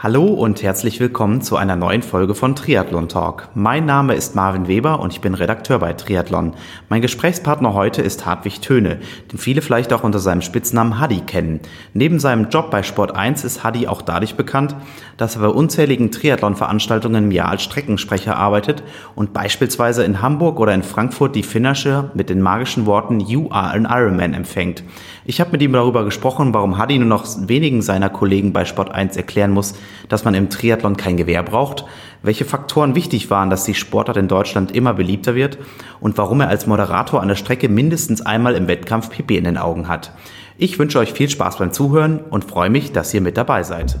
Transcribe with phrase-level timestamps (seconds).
[0.00, 3.48] Hallo und herzlich willkommen zu einer neuen Folge von Triathlon Talk.
[3.56, 6.52] Mein Name ist Marvin Weber und ich bin Redakteur bei Triathlon.
[6.88, 9.00] Mein Gesprächspartner heute ist Hartwig Töne,
[9.32, 11.58] den viele vielleicht auch unter seinem Spitznamen Hadi kennen.
[11.94, 14.76] Neben seinem Job bei Sport 1 ist Hadi auch dadurch bekannt,
[15.16, 18.84] dass er bei unzähligen Triathlon-Veranstaltungen im Jahr als Streckensprecher arbeitet
[19.16, 23.72] und beispielsweise in Hamburg oder in Frankfurt die Finisher mit den magischen Worten You are
[23.72, 24.84] an Ironman empfängt.
[25.30, 28.92] Ich habe mit ihm darüber gesprochen, warum Hadi nur noch wenigen seiner Kollegen bei Sport
[28.92, 29.74] 1 erklären muss,
[30.08, 31.84] dass man im Triathlon kein Gewehr braucht,
[32.22, 35.58] welche Faktoren wichtig waren, dass die Sportart in Deutschland immer beliebter wird
[36.00, 39.58] und warum er als Moderator an der Strecke mindestens einmal im Wettkampf Pipi in den
[39.58, 40.12] Augen hat.
[40.56, 44.00] Ich wünsche euch viel Spaß beim Zuhören und freue mich, dass ihr mit dabei seid.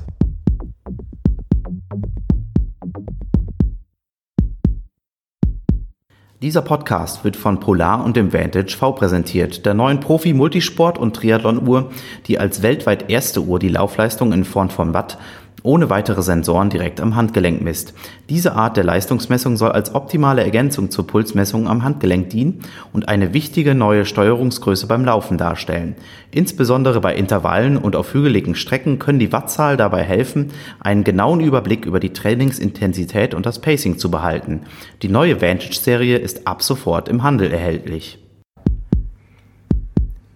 [6.40, 11.90] Dieser Podcast wird von Polar und dem Vantage V präsentiert, der neuen Profi-Multisport- und Triathlon-Uhr,
[12.28, 15.18] die als weltweit erste Uhr die Laufleistung in Form von Watt
[15.62, 17.94] ohne weitere Sensoren direkt am Handgelenk misst.
[18.28, 22.60] Diese Art der Leistungsmessung soll als optimale Ergänzung zur Pulsmessung am Handgelenk dienen
[22.92, 25.96] und eine wichtige neue Steuerungsgröße beim Laufen darstellen.
[26.30, 31.86] Insbesondere bei Intervallen und auf hügeligen Strecken können die Wattzahl dabei helfen, einen genauen Überblick
[31.86, 34.62] über die Trainingsintensität und das Pacing zu behalten.
[35.02, 38.18] Die neue Vantage-Serie ist ab sofort im Handel erhältlich.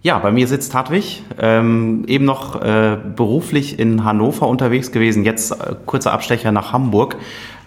[0.05, 5.51] Ja, bei mir sitzt Hartwig, ähm, eben noch äh, beruflich in Hannover unterwegs gewesen, jetzt
[5.51, 7.15] äh, kurzer Abstecher nach Hamburg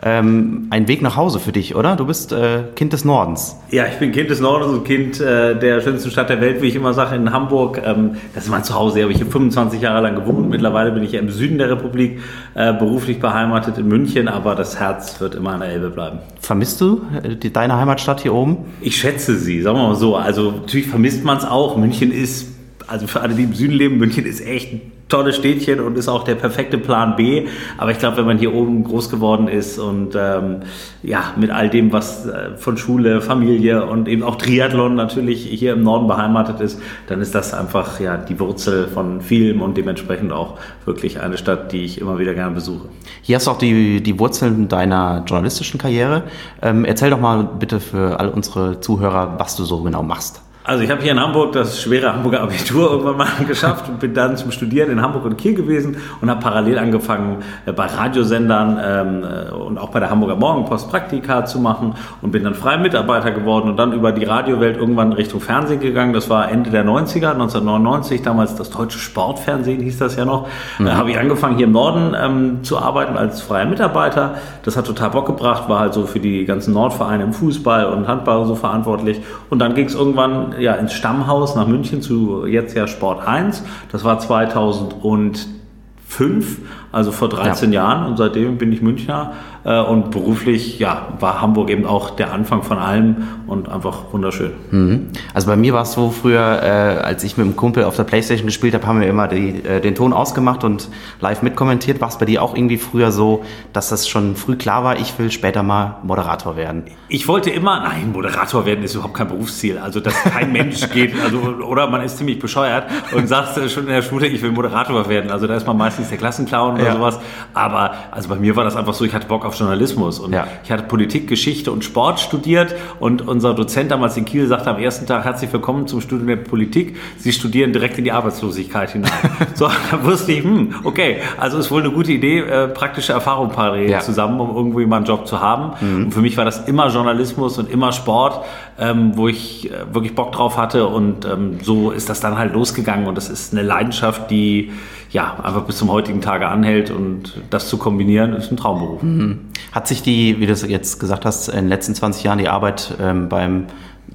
[0.02, 1.96] ähm, ein Weg nach Hause für dich, oder?
[1.96, 3.56] Du bist äh, Kind des Nordens.
[3.70, 6.66] Ja, ich bin Kind des Nordens und Kind äh, der schönsten Stadt der Welt, wie
[6.66, 7.80] ich immer sage, in Hamburg.
[7.84, 8.96] Ähm, das ist mein Zuhause.
[8.96, 10.48] Hier habe ich hier 25 Jahre lang gewohnt.
[10.50, 12.20] Mittlerweile bin ich ja im Süden der Republik,
[12.54, 16.18] äh, beruflich beheimatet in München, aber das Herz wird immer an der Elbe bleiben.
[16.40, 18.58] Vermisst du äh, die, deine Heimatstadt hier oben?
[18.80, 20.16] Ich schätze sie, sagen wir mal so.
[20.16, 21.76] Also natürlich vermisst man es auch.
[21.76, 22.48] München ist
[22.86, 26.08] also für alle, die im Süden leben, München ist echt ein tolles Städtchen und ist
[26.08, 27.46] auch der perfekte Plan B.
[27.78, 30.60] Aber ich glaube, wenn man hier oben groß geworden ist und ähm,
[31.02, 35.74] ja, mit all dem, was äh, von Schule, Familie und eben auch Triathlon natürlich hier
[35.74, 40.32] im Norden beheimatet ist, dann ist das einfach ja die Wurzel von vielem und dementsprechend
[40.32, 42.88] auch wirklich eine Stadt, die ich immer wieder gerne besuche.
[43.22, 46.24] Hier hast du auch die, die Wurzeln deiner journalistischen Karriere.
[46.62, 50.42] Ähm, erzähl doch mal bitte für all unsere Zuhörer, was du so genau machst.
[50.66, 54.14] Also ich habe hier in Hamburg das schwere Hamburger Abitur irgendwann mal geschafft und bin
[54.14, 58.80] dann zum Studieren in Hamburg und Kiel gewesen und habe parallel angefangen äh, bei Radiosendern
[58.82, 62.78] ähm, äh, und auch bei der Hamburger Morgenpost Praktika zu machen und bin dann freier
[62.78, 66.12] Mitarbeiter geworden und dann über die Radiowelt irgendwann Richtung Fernsehen gegangen.
[66.12, 70.48] Das war Ende der 90er, 1999, damals das deutsche Sportfernsehen hieß das ja noch.
[70.80, 70.86] Mhm.
[70.86, 74.34] Da habe ich angefangen hier im Norden ähm, zu arbeiten als freier Mitarbeiter.
[74.64, 78.08] Das hat total Bock gebracht, war halt so für die ganzen Nordvereine im Fußball und
[78.08, 82.76] Handball so verantwortlich und dann ging es irgendwann ja ins Stammhaus nach München zu jetzt
[82.76, 83.62] ja Sport 1.
[83.92, 86.58] Das war 2005,
[86.92, 87.82] also vor 13 ja.
[87.82, 89.32] Jahren und seitdem bin ich Münchner
[89.66, 93.16] und beruflich ja, war Hamburg eben auch der Anfang von allem
[93.46, 94.52] und einfach wunderschön.
[94.70, 95.08] Mhm.
[95.34, 98.04] Also bei mir war es so früher, äh, als ich mit einem Kumpel auf der
[98.04, 100.88] Playstation gespielt habe, haben wir immer die, äh, den Ton ausgemacht und
[101.20, 102.00] live mitkommentiert.
[102.00, 105.18] War es bei dir auch irgendwie früher so, dass das schon früh klar war, ich
[105.18, 106.84] will später mal Moderator werden?
[107.08, 109.78] Ich wollte immer, nein, Moderator werden ist überhaupt kein Berufsziel.
[109.78, 113.90] Also dass kein Mensch geht, also, oder man ist ziemlich bescheuert und sagt schon in
[113.90, 115.30] der Schule, ich will Moderator werden.
[115.30, 116.94] Also da ist man meistens der Klassenclown oder ja.
[116.94, 117.18] sowas.
[117.52, 120.18] Aber also bei mir war das einfach so, ich hatte Bock auf Journalismus.
[120.18, 120.46] Und ja.
[120.64, 124.78] ich hatte Politik, Geschichte und Sport studiert und unser Dozent damals in Kiel sagte am
[124.78, 126.96] ersten Tag, herzlich willkommen zum Studium der Politik.
[127.18, 129.10] Sie studieren direkt in die Arbeitslosigkeit hinein.
[129.54, 133.50] so, da wusste ich, hm, okay, also ist wohl eine gute Idee, äh, praktische Erfahrung
[133.50, 134.00] parallel ja.
[134.00, 135.72] zusammen, um irgendwie mal einen Job zu haben.
[135.80, 136.04] Mhm.
[136.06, 138.44] Und für mich war das immer Journalismus und immer Sport,
[138.78, 140.86] ähm, wo ich äh, wirklich Bock drauf hatte.
[140.86, 143.06] Und ähm, so ist das dann halt losgegangen.
[143.06, 144.72] Und das ist eine Leidenschaft, die
[145.10, 149.02] ja, einfach bis zum heutigen Tage anhält und das zu kombinieren, ist ein Traumberuf.
[149.02, 149.40] Mhm.
[149.72, 152.48] Hat sich die, wie du es jetzt gesagt hast, in den letzten 20 Jahren die
[152.48, 153.66] Arbeit ähm, beim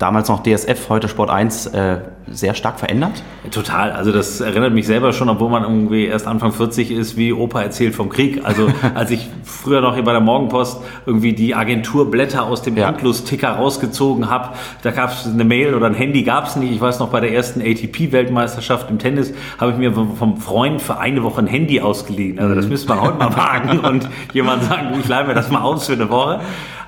[0.01, 3.23] damals noch DSF, heute Sport 1, äh, sehr stark verändert?
[3.51, 3.91] Total.
[3.91, 7.61] Also das erinnert mich selber schon, obwohl man irgendwie erst Anfang 40 ist, wie Opa
[7.61, 8.41] erzählt vom Krieg.
[8.43, 12.89] Also als ich früher noch hier bei der Morgenpost irgendwie die Agenturblätter aus dem ja.
[12.89, 14.49] Endlos-Ticker rausgezogen habe,
[14.81, 16.71] da gab es eine Mail oder ein Handy gab es nicht.
[16.71, 20.97] Ich weiß noch, bei der ersten ATP-Weltmeisterschaft im Tennis habe ich mir vom Freund für
[20.97, 22.39] eine Woche ein Handy ausgeliehen.
[22.39, 22.71] Also das mhm.
[22.71, 25.93] müsste man heute mal wagen und jemand sagen, ich leihe mir das mal aus für
[25.93, 26.39] eine Woche.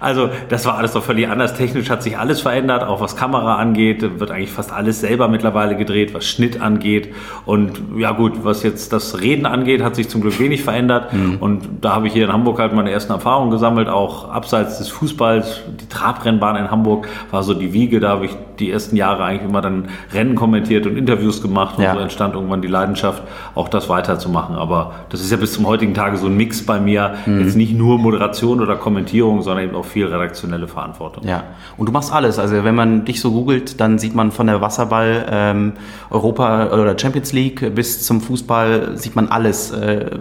[0.04, 1.54] Also das war alles doch völlig anders.
[1.56, 5.76] Technisch hat sich alles verändert, auch was Kamera angeht, wird eigentlich fast alles selber mittlerweile
[5.76, 7.14] gedreht, was Schnitt angeht.
[7.46, 11.14] Und ja gut, was jetzt das Reden angeht, hat sich zum Glück wenig verändert.
[11.14, 11.38] Mhm.
[11.40, 14.90] Und da habe ich hier in Hamburg halt meine ersten Erfahrungen gesammelt, auch abseits des
[14.90, 15.62] Fußballs.
[15.82, 19.50] Die Trabrennbahn in Hamburg war so die Wiege, da habe ich die ersten Jahre eigentlich
[19.50, 21.94] immer dann Rennen kommentiert und Interviews gemacht und ja.
[21.94, 23.24] so entstand irgendwann die Leidenschaft,
[23.56, 24.56] auch das weiterzumachen.
[24.56, 27.16] Aber das ist ja bis zum heutigen Tage so ein Mix bei mir.
[27.26, 27.42] Mhm.
[27.42, 31.28] Jetzt nicht nur Moderation oder Kommentierung, sondern eben auch viel redaktionelle Verantwortung.
[31.28, 31.44] Ja,
[31.78, 32.40] und du machst alles.
[32.40, 35.74] Also wenn man dich so googelt, dann sieht man von der Wasserball ähm,
[36.10, 39.72] Europa oder Champions League bis zum Fußball sieht man alles.
[39.72, 40.12] Äh,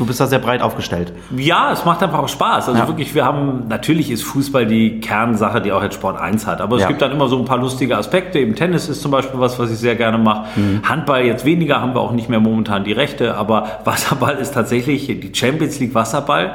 [0.00, 1.12] Du bist da sehr breit aufgestellt.
[1.36, 2.68] Ja, es macht einfach auch Spaß.
[2.68, 2.88] Also ja.
[2.88, 6.62] wirklich, wir haben, natürlich ist Fußball die Kernsache, die auch jetzt Sport 1 hat.
[6.62, 6.88] Aber es ja.
[6.88, 8.38] gibt dann immer so ein paar lustige Aspekte.
[8.38, 10.58] Eben Tennis ist zum Beispiel was, was ich sehr gerne mache.
[10.58, 10.88] Mhm.
[10.88, 13.36] Handball jetzt weniger, haben wir auch nicht mehr momentan die Rechte.
[13.36, 16.54] Aber Wasserball ist tatsächlich die Champions League Wasserball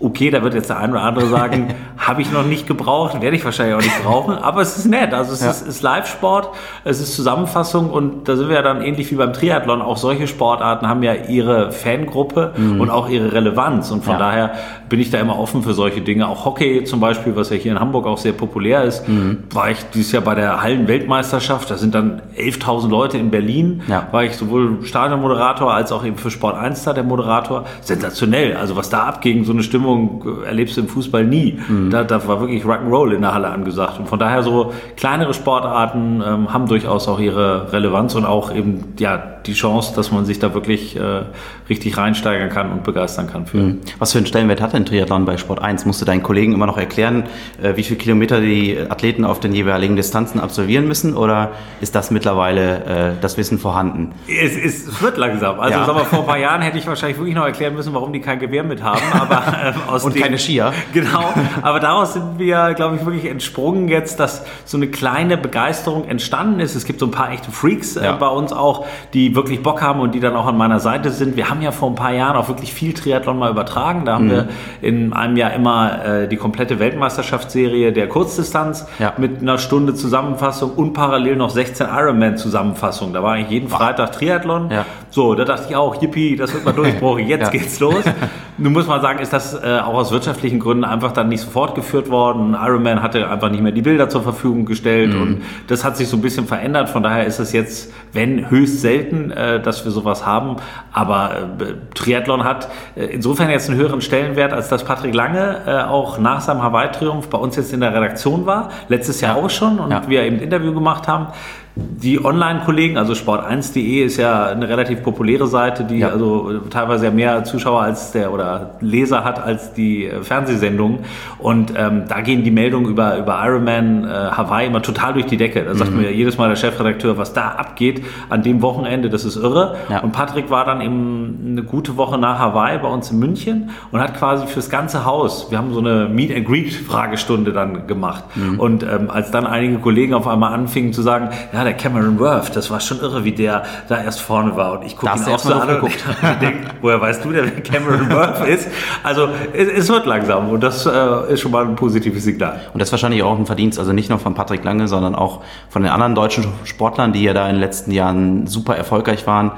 [0.00, 3.36] okay, da wird jetzt der eine oder andere sagen, habe ich noch nicht gebraucht, werde
[3.36, 5.12] ich wahrscheinlich auch nicht brauchen, aber es ist nett.
[5.12, 5.50] Also es ja.
[5.50, 6.48] ist, ist Live-Sport,
[6.84, 9.82] es ist Zusammenfassung und da sind wir ja dann ähnlich wie beim Triathlon.
[9.82, 12.80] Auch solche Sportarten haben ja ihre Fangruppe mhm.
[12.80, 14.18] und auch ihre Relevanz und von ja.
[14.18, 14.52] daher
[14.88, 16.26] bin ich da immer offen für solche Dinge.
[16.26, 19.44] Auch Hockey zum Beispiel, was ja hier in Hamburg auch sehr populär ist, mhm.
[19.52, 21.70] war ich dieses Jahr bei der Hallen-Weltmeisterschaft.
[21.70, 23.82] Da sind dann 11.000 Leute in Berlin.
[23.86, 24.08] Ja.
[24.10, 27.66] War ich sowohl Stadionmoderator als auch eben für Sport 1 da der Moderator.
[27.82, 28.56] Sensationell.
[28.56, 31.58] Also was da abging, so eine Stimmung Stimmung erlebst du im Fußball nie.
[31.68, 31.90] Mhm.
[31.90, 33.98] Da, da, war wirklich Rock'n'Roll in der Halle angesagt.
[33.98, 38.94] Und von daher so kleinere Sportarten ähm, haben durchaus auch ihre Relevanz und auch eben
[38.98, 41.22] ja, die Chance, dass man sich da wirklich äh,
[41.68, 43.58] richtig reinsteigern kann und begeistern kann für.
[43.58, 43.80] Mhm.
[43.98, 45.86] Was für einen Stellenwert hat denn Triathlon bei Sport 1?
[45.86, 47.24] Musst du deinen Kollegen immer noch erklären,
[47.62, 51.16] äh, wie viele Kilometer die Athleten auf den jeweiligen Distanzen absolvieren müssen?
[51.16, 54.12] Oder ist das mittlerweile äh, das Wissen vorhanden?
[54.28, 55.60] Es, es wird langsam.
[55.60, 55.86] Also ja.
[55.86, 58.38] aber vor ein paar Jahren hätte ich wahrscheinlich wirklich noch erklären müssen, warum die kein
[58.38, 59.00] Gewehr mit haben.
[59.12, 60.72] Aber ähm, aus und keine Skier.
[60.92, 61.32] Genau.
[61.62, 66.58] Aber daraus sind wir, glaube ich, wirklich entsprungen jetzt, dass so eine kleine Begeisterung entstanden
[66.58, 66.74] ist.
[66.74, 68.12] Es gibt so ein paar echte Freaks äh, ja.
[68.16, 71.36] bei uns auch, die wirklich Bock haben und die dann auch an meiner Seite sind.
[71.36, 74.04] Wir haben ja vor ein paar Jahren auch wirklich viel Triathlon mal übertragen.
[74.04, 74.30] Da haben mhm.
[74.30, 74.48] wir
[74.82, 79.12] in einem Jahr immer äh, die komplette Weltmeisterschaftsserie der Kurzdistanz ja.
[79.16, 83.14] mit einer Stunde Zusammenfassung und parallel noch 16 Ironman-Zusammenfassungen.
[83.14, 84.70] Da war eigentlich jeden Freitag Triathlon.
[84.70, 84.86] Ja.
[85.10, 88.04] So, da dachte ich auch, yippie, das wird mal Durchbruch, jetzt geht's los.
[88.60, 91.50] Nun muss man sagen, ist das äh, auch aus wirtschaftlichen Gründen einfach dann nicht so
[91.50, 92.54] fortgeführt worden.
[92.54, 95.22] Ironman hatte einfach nicht mehr die Bilder zur Verfügung gestellt mhm.
[95.22, 96.90] und das hat sich so ein bisschen verändert.
[96.90, 100.56] Von daher ist es jetzt, wenn höchst selten, äh, dass wir sowas haben.
[100.92, 105.82] Aber äh, Triathlon hat äh, insofern jetzt einen höheren Stellenwert, als dass Patrick Lange äh,
[105.84, 108.68] auch nach seinem Hawaii-Triumph bei uns jetzt in der Redaktion war.
[108.88, 110.02] Letztes Jahr auch schon und ja.
[110.06, 111.28] wir eben ein Interview gemacht haben
[111.76, 116.08] die Online-Kollegen, also sport1.de ist ja eine relativ populäre Seite, die ja.
[116.08, 121.00] also teilweise ja mehr Zuschauer als der oder Leser hat als die äh, Fernsehsendungen.
[121.38, 125.36] Und ähm, da gehen die Meldungen über, über Ironman äh, Hawaii immer total durch die
[125.36, 125.62] Decke.
[125.62, 125.98] Da sagt mhm.
[125.98, 129.76] mir jedes Mal der Chefredakteur, was da abgeht an dem Wochenende, das ist irre.
[129.88, 130.00] Ja.
[130.00, 134.00] Und Patrick war dann eben eine gute Woche nach Hawaii bei uns in München und
[134.00, 138.24] hat quasi fürs ganze Haus, wir haben so eine Meet and Greet Fragestunde dann gemacht.
[138.34, 138.58] Mhm.
[138.58, 142.18] Und ähm, als dann einige Kollegen auf einmal anfingen zu sagen, ja, ja, der Cameron
[142.18, 144.78] Worth, das war schon irre, wie der da erst vorne war.
[144.78, 145.92] Und ich gucke ihn auch so an und
[146.40, 148.68] denke, woher weißt du, wer Cameron Worth ist?
[149.02, 152.60] Also es, es, wird langsam und das äh, ist schon mal ein positives Signal.
[152.72, 155.42] Und das ist wahrscheinlich auch ein Verdienst, also nicht nur von Patrick Lange, sondern auch
[155.68, 159.52] von den anderen deutschen Sportlern, die ja da in den letzten Jahren super erfolgreich waren,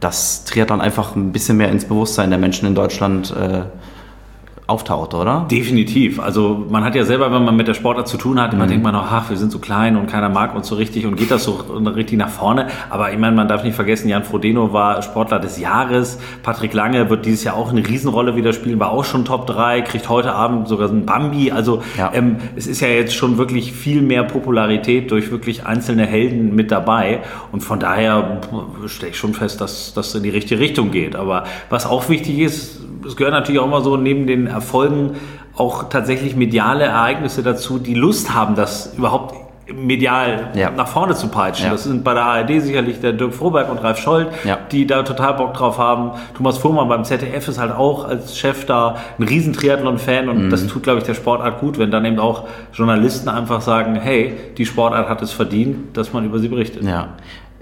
[0.00, 3.62] dass Triathlon einfach ein bisschen mehr ins Bewusstsein der Menschen in Deutschland äh,
[4.66, 5.46] auftaucht, oder?
[5.48, 6.18] Definitiv.
[6.18, 8.70] Also man hat ja selber, wenn man mit der Sportart zu tun hat, immer mhm.
[8.70, 11.14] denkt man noch, ach, wir sind so klein und keiner mag uns so richtig und
[11.16, 12.66] geht das so richtig nach vorne.
[12.90, 16.18] Aber ich meine, man darf nicht vergessen, Jan Frodeno war Sportler des Jahres.
[16.42, 19.82] Patrick Lange wird dieses Jahr auch eine Riesenrolle wieder spielen, war auch schon Top 3,
[19.82, 21.52] kriegt heute Abend sogar ein Bambi.
[21.52, 22.10] Also ja.
[22.12, 26.72] ähm, es ist ja jetzt schon wirklich viel mehr Popularität durch wirklich einzelne Helden mit
[26.72, 27.20] dabei.
[27.52, 28.40] Und von daher
[28.86, 31.14] stelle ich schon fest, dass das in die richtige Richtung geht.
[31.14, 35.16] Aber was auch wichtig ist, es gehört natürlich auch immer so neben den Erfolgen
[35.56, 39.34] auch tatsächlich mediale Ereignisse dazu, die Lust haben, das überhaupt
[39.72, 40.70] medial ja.
[40.70, 41.66] nach vorne zu peitschen.
[41.66, 41.72] Ja.
[41.72, 44.58] Das sind bei der ARD sicherlich der Dirk Froberg und Ralf Scholz, ja.
[44.70, 46.12] die da total Bock drauf haben.
[46.36, 50.50] Thomas Fuhrmann beim ZDF ist halt auch als Chef da ein riesen Triathlon-Fan und mhm.
[50.50, 54.34] das tut, glaube ich, der Sportart gut, wenn dann eben auch Journalisten einfach sagen, hey,
[54.56, 56.84] die Sportart hat es verdient, dass man über sie berichtet.
[56.84, 57.14] Ja.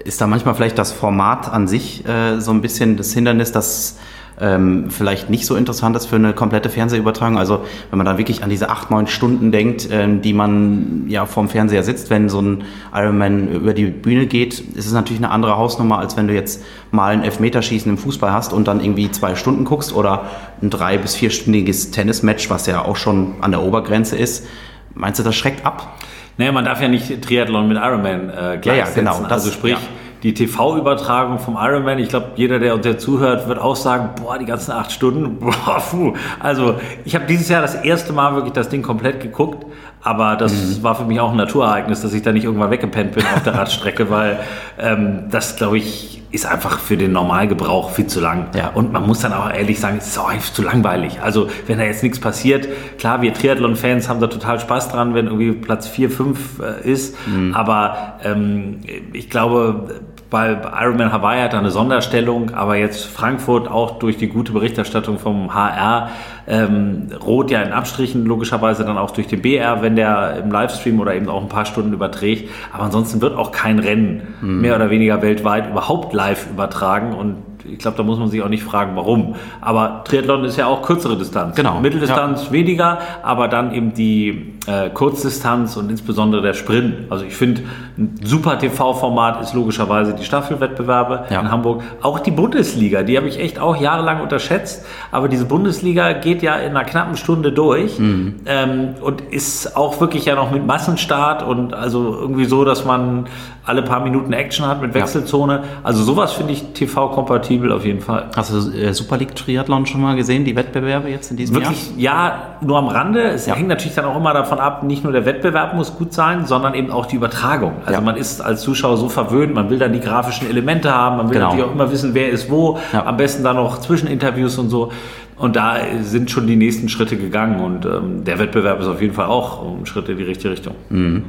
[0.03, 3.97] Ist da manchmal vielleicht das Format an sich äh, so ein bisschen das Hindernis, dass
[4.39, 7.37] ähm, vielleicht nicht so interessant ist für eine komplette Fernsehübertragung.
[7.37, 11.25] Also wenn man da wirklich an diese acht, neun Stunden denkt, ähm, die man ja
[11.25, 12.63] vorm Fernseher sitzt, wenn so ein
[12.93, 16.63] Ironman über die Bühne geht, ist es natürlich eine andere Hausnummer, als wenn du jetzt
[16.91, 20.25] mal ein Elfmeterschießen im Fußball hast und dann irgendwie zwei Stunden guckst oder
[20.61, 24.47] ein drei- bis vierstündiges Tennismatch, was ja auch schon an der Obergrenze ist.
[24.93, 25.97] Meinst du, das schreckt ab?
[26.37, 28.67] Naja, man darf ja nicht Triathlon mit Ironman äh, gleichsetzen.
[28.67, 29.23] Ja, ja, genau.
[29.23, 29.79] Das, also sprich, ja
[30.25, 34.45] die TV-Übertragung vom Ironman, ich glaube, jeder, der uns zuhört, wird auch sagen, boah, die
[34.45, 36.13] ganzen acht Stunden, boah, puh.
[36.39, 39.67] Also ich habe dieses Jahr das erste Mal wirklich das Ding komplett geguckt,
[40.01, 40.83] aber das mhm.
[40.83, 43.53] war für mich auch ein Naturereignis, dass ich da nicht irgendwann weggepennt bin auf der
[43.59, 44.39] Radstrecke, weil
[44.79, 48.47] ähm, das, glaube ich, ist einfach für den Normalgebrauch viel zu lang.
[48.55, 48.69] Ja.
[48.69, 51.21] Und man muss dann auch ehrlich sagen, es ist auch einfach zu langweilig.
[51.21, 52.67] Also wenn da jetzt nichts passiert,
[52.97, 57.15] klar, wir Triathlon-Fans haben da total Spaß dran, wenn irgendwie Platz 4, 5 äh, ist,
[57.27, 57.53] mhm.
[57.53, 58.81] aber ähm,
[59.13, 60.01] ich glaube,
[60.31, 65.53] weil Ironman Hawaii hat eine Sonderstellung, aber jetzt Frankfurt auch durch die gute Berichterstattung vom
[65.53, 66.09] HR,
[66.47, 70.99] ähm, Rot ja in Abstrichen, logischerweise dann auch durch den BR, wenn der im Livestream
[70.99, 72.49] oder eben auch ein paar Stunden überträgt.
[72.73, 74.61] Aber ansonsten wird auch kein Rennen mhm.
[74.61, 77.37] mehr oder weniger weltweit überhaupt live übertragen und
[77.71, 79.35] ich glaube, da muss man sich auch nicht fragen, warum.
[79.61, 81.55] Aber Triathlon ist ja auch kürzere Distanz.
[81.55, 81.79] Genau.
[81.79, 82.51] Mitteldistanz ja.
[82.51, 87.11] weniger, aber dann eben die äh, Kurzdistanz und insbesondere der Sprint.
[87.11, 87.63] Also ich finde,
[87.97, 91.41] ein super TV-Format ist logischerweise die Staffelwettbewerbe ja.
[91.41, 91.83] in Hamburg.
[92.01, 94.85] Auch die Bundesliga, die habe ich echt auch jahrelang unterschätzt.
[95.11, 98.35] Aber diese Bundesliga geht ja in einer knappen Stunde durch mhm.
[98.45, 103.27] ähm, und ist auch wirklich ja noch mit Massenstart und also irgendwie so, dass man
[103.65, 105.53] alle paar Minuten Action hat mit Wechselzone.
[105.55, 105.63] Ja.
[105.83, 108.29] Also sowas finde ich TV-kompatibel auf jeden Fall.
[108.35, 111.97] Hast du äh, Super League Triathlon schon mal gesehen, die Wettbewerbe jetzt in diesem Wirklich,
[111.97, 112.25] Jahr?
[112.25, 113.23] Wirklich, ja, nur am Rande.
[113.23, 113.55] Es ja.
[113.55, 116.73] hängt natürlich dann auch immer davon ab, nicht nur der Wettbewerb muss gut sein, sondern
[116.73, 117.73] eben auch die Übertragung.
[117.85, 118.01] Also ja.
[118.01, 121.35] man ist als Zuschauer so verwöhnt, man will dann die grafischen Elemente haben, man will
[121.35, 121.47] genau.
[121.47, 124.91] natürlich auch immer wissen, wer ist wo, am besten dann noch Zwischeninterviews und so.
[125.37, 129.13] Und da sind schon die nächsten Schritte gegangen und ähm, der Wettbewerb ist auf jeden
[129.13, 130.75] Fall auch ein Schritt in die richtige Richtung.
[130.89, 131.23] Mhm.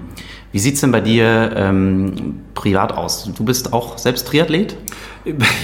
[0.57, 3.31] Wie sieht es denn bei dir ähm, privat aus?
[3.37, 4.75] Du bist auch selbst Triathlet?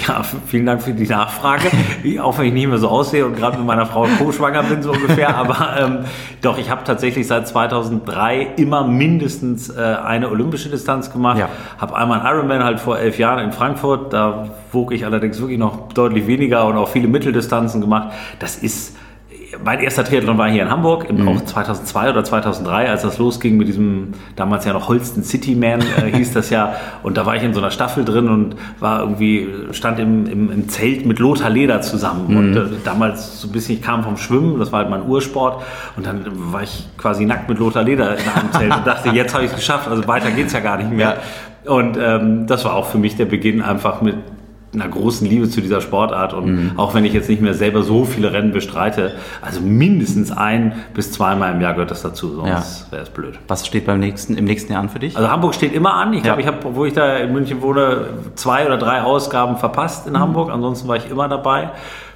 [0.08, 1.70] Ja, vielen Dank für die Nachfrage.
[2.20, 4.90] auch wenn ich nicht mehr so aussehe und gerade mit meiner Frau co-schwanger bin, so
[4.90, 5.36] ungefähr.
[5.36, 5.98] Aber ähm,
[6.42, 11.38] doch, ich habe tatsächlich seit 2003 immer mindestens äh, eine olympische Distanz gemacht.
[11.38, 11.48] Ja.
[11.78, 14.12] Habe einmal einen Ironman halt vor elf Jahren in Frankfurt.
[14.12, 18.12] Da wog ich allerdings wirklich noch deutlich weniger und auch viele Mitteldistanzen gemacht.
[18.40, 18.96] Das ist
[19.64, 21.28] mein erster Triathlon war hier in Hamburg, mhm.
[21.28, 25.80] auch 2002 oder 2003, als das losging mit diesem, damals ja noch Holsten City Man
[25.80, 26.74] äh, hieß das ja.
[27.02, 30.50] Und da war ich in so einer Staffel drin und war irgendwie, stand im, im,
[30.50, 32.28] im Zelt mit Lothar Leder zusammen.
[32.28, 32.36] Mhm.
[32.36, 35.62] Und äh, damals so ein bisschen, ich kam vom Schwimmen, das war halt mein Ursport.
[35.96, 39.34] Und dann war ich quasi nackt mit Lothar Leder in einem Zelt und dachte, jetzt
[39.34, 41.16] habe ich es geschafft, also weiter geht es ja gar nicht mehr.
[41.64, 41.72] Ja.
[41.72, 44.16] Und ähm, das war auch für mich der Beginn einfach mit
[44.74, 46.72] einer großen Liebe zu dieser Sportart und mhm.
[46.78, 49.12] auch wenn ich jetzt nicht mehr selber so viele Rennen bestreite,
[49.42, 52.92] also mindestens ein bis zweimal im Jahr gehört das dazu, sonst ja.
[52.92, 53.38] wäre es blöd.
[53.48, 55.16] Was steht beim nächsten, im nächsten Jahr an für dich?
[55.16, 56.14] Also Hamburg steht immer an.
[56.14, 56.48] Ich glaube, ja.
[56.48, 60.20] ich habe, obwohl ich da in München wohne, zwei oder drei Ausgaben verpasst in mhm.
[60.20, 60.50] Hamburg.
[60.50, 61.70] Ansonsten war ich immer dabei.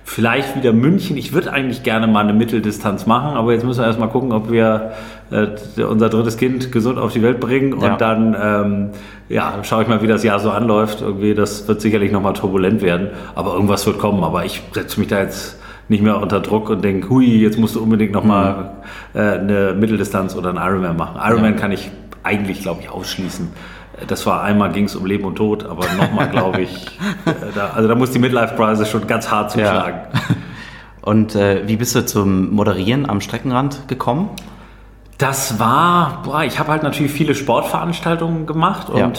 [0.09, 1.17] Vielleicht wieder München.
[1.17, 4.53] Ich würde eigentlich gerne mal eine Mitteldistanz machen, aber jetzt müssen wir erstmal gucken, ob
[4.53, 4.93] wir
[5.33, 7.97] äh, unser drittes Kind gesund auf die Welt bringen und ja.
[7.97, 8.91] dann ähm,
[9.29, 11.03] ja, schaue ich mal, wie das Jahr so anläuft.
[11.03, 14.23] Irgendwie, das wird sicherlich nochmal turbulent werden, aber irgendwas wird kommen.
[14.23, 15.59] Aber ich setze mich da jetzt
[15.89, 18.77] nicht mehr unter Druck und denke, hui, jetzt musst du unbedingt nochmal
[19.13, 19.21] mhm.
[19.21, 21.21] äh, eine Mitteldistanz oder einen Ironman machen.
[21.21, 21.61] Ironman ja.
[21.61, 21.91] kann ich
[22.23, 23.49] eigentlich, glaube ich, ausschließen.
[24.07, 26.87] Das war einmal ging es um Leben und Tod, aber nochmal glaube ich,
[27.55, 30.01] da, also da muss die Midlife-Preise schon ganz hart zuschlagen.
[30.13, 30.21] Ja.
[31.03, 34.29] Und äh, wie bist du zum Moderieren am Streckenrand gekommen?
[35.19, 39.13] Das war, boah, ich habe halt natürlich viele Sportveranstaltungen gemacht und ja.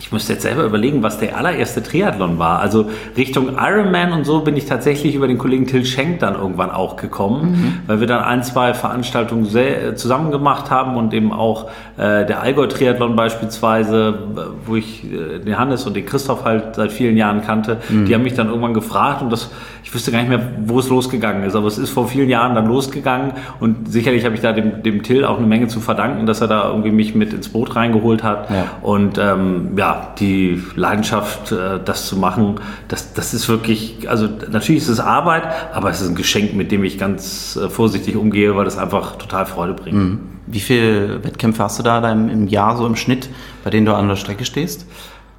[0.00, 2.58] Ich müsste jetzt selber überlegen, was der allererste Triathlon war.
[2.60, 2.88] Also
[3.18, 6.96] Richtung Ironman und so bin ich tatsächlich über den Kollegen Till Schenk dann irgendwann auch
[6.96, 7.78] gekommen, mhm.
[7.86, 11.66] weil wir dann ein, zwei Veranstaltungen äh, zusammen gemacht haben und eben auch
[11.98, 14.18] äh, der Allgäu-Triathlon beispielsweise,
[14.64, 18.06] wo ich äh, den Hannes und den Christoph halt seit vielen Jahren kannte, mhm.
[18.06, 19.50] die haben mich dann irgendwann gefragt und das,
[19.84, 22.54] ich wüsste gar nicht mehr, wo es losgegangen ist, aber es ist vor vielen Jahren
[22.54, 26.24] dann losgegangen und sicherlich habe ich da dem, dem Till auch eine Menge zu verdanken,
[26.24, 28.64] dass er da irgendwie mich mit ins Boot reingeholt hat ja.
[28.80, 34.82] und ähm, ja, die Leidenschaft, äh, das zu machen, das, das ist wirklich, also natürlich
[34.82, 38.56] ist es Arbeit, aber es ist ein Geschenk, mit dem ich ganz äh, vorsichtig umgehe,
[38.56, 39.96] weil das einfach total Freude bringt.
[39.96, 40.20] Mhm.
[40.46, 43.28] Wie viele Wettkämpfe hast du da im Jahr so im Schnitt,
[43.62, 44.86] bei denen du an der Strecke stehst?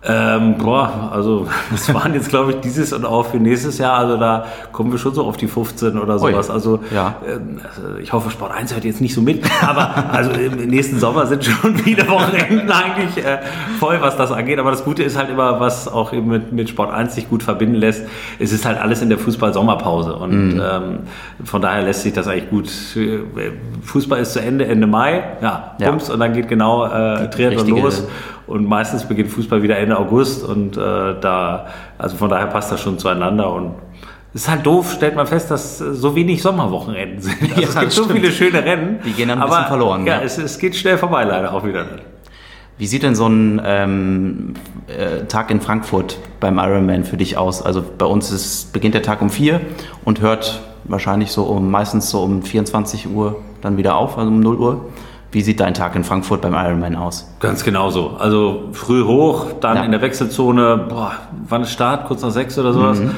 [0.04, 4.18] Ähm, boah, also das waren jetzt, glaube ich, dieses und auch für nächstes Jahr, also
[4.18, 6.50] da kommen wir schon so auf die 15 oder sowas.
[6.50, 6.54] Ui.
[6.54, 7.16] Also, ja.
[7.24, 11.28] äh, ich hoffe, Sport 1 hört jetzt nicht so mit, aber also im nächsten Sommer
[11.28, 13.40] sind schon wieder Wochenenden eigentlich äh,
[13.80, 14.58] voll, was das angeht.
[14.58, 17.44] Aber das Gute ist halt immer, was auch eben mit, mit Sport 1 sich gut
[17.44, 18.04] verbinden lässt,
[18.40, 20.62] es ist halt alles in der Fußball-Sommerpause und mhm.
[20.64, 21.00] ähm,
[21.44, 22.72] von daher lässt sich das eigentlich gut.
[23.84, 26.16] Fußball ist zu Ende, Ende Mai, ja, bums, ja.
[26.16, 28.04] und dann geht genau äh, Triathlon los
[28.48, 30.80] und meistens beginnt Fußball wieder Ende August und äh,
[31.20, 31.68] da,
[31.98, 33.74] also von daher passt das schon zueinander und
[34.34, 37.42] es ist halt doof, stellt man fest, dass so wenig Sommerwochenenden sind.
[37.56, 39.00] Also ja, es gibt so viele schöne Rennen.
[39.06, 40.06] Die gehen dann ein aber, bisschen verloren.
[40.06, 40.22] Ja, ja.
[40.22, 41.86] Es, es, geht schnell vorbei leider auch wieder.
[42.78, 44.54] Wie sieht denn so ein ähm,
[44.88, 47.62] äh, Tag in Frankfurt beim Ironman für dich aus?
[47.62, 49.60] Also bei uns ist, beginnt der Tag um vier
[50.06, 54.40] und hört wahrscheinlich so um meistens so um 24 Uhr dann wieder auf, also um
[54.40, 54.86] 0 Uhr.
[55.32, 57.30] Wie sieht dein Tag in Frankfurt beim Ironman aus?
[57.40, 58.18] Ganz genauso.
[58.20, 59.84] Also früh hoch, dann ja.
[59.84, 61.14] in der Wechselzone, boah,
[61.48, 62.06] wann ist Start?
[62.06, 63.00] Kurz nach sechs oder sowas.
[63.00, 63.12] Mhm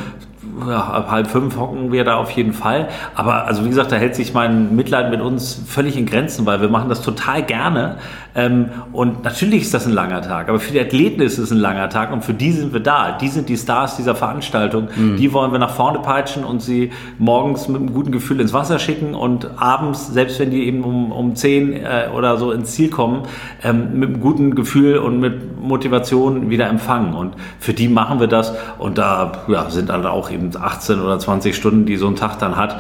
[0.68, 2.90] ja, ab halb fünf hocken wir da auf jeden Fall.
[3.16, 6.62] Aber also wie gesagt, da hält sich mein Mitleid mit uns völlig in Grenzen, weil
[6.62, 7.98] wir machen das total gerne.
[8.36, 11.60] Ähm, und natürlich ist das ein langer Tag, aber für die Athleten ist es ein
[11.60, 13.12] langer Tag und für die sind wir da.
[13.12, 14.88] Die sind die Stars dieser Veranstaltung.
[14.96, 15.18] Mhm.
[15.18, 18.80] Die wollen wir nach vorne peitschen und sie morgens mit einem guten Gefühl ins Wasser
[18.80, 22.90] schicken und abends, selbst wenn die eben um, um zehn äh, oder so ins Ziel
[22.90, 23.24] kommen,
[23.64, 27.14] ähm, mit einem guten Gefühl und mit Motivation wieder empfangen.
[27.14, 31.20] Und für die machen wir das und da ja, sind dann auch eben 18 oder
[31.20, 32.80] 20 Stunden, die so ein Tag dann hat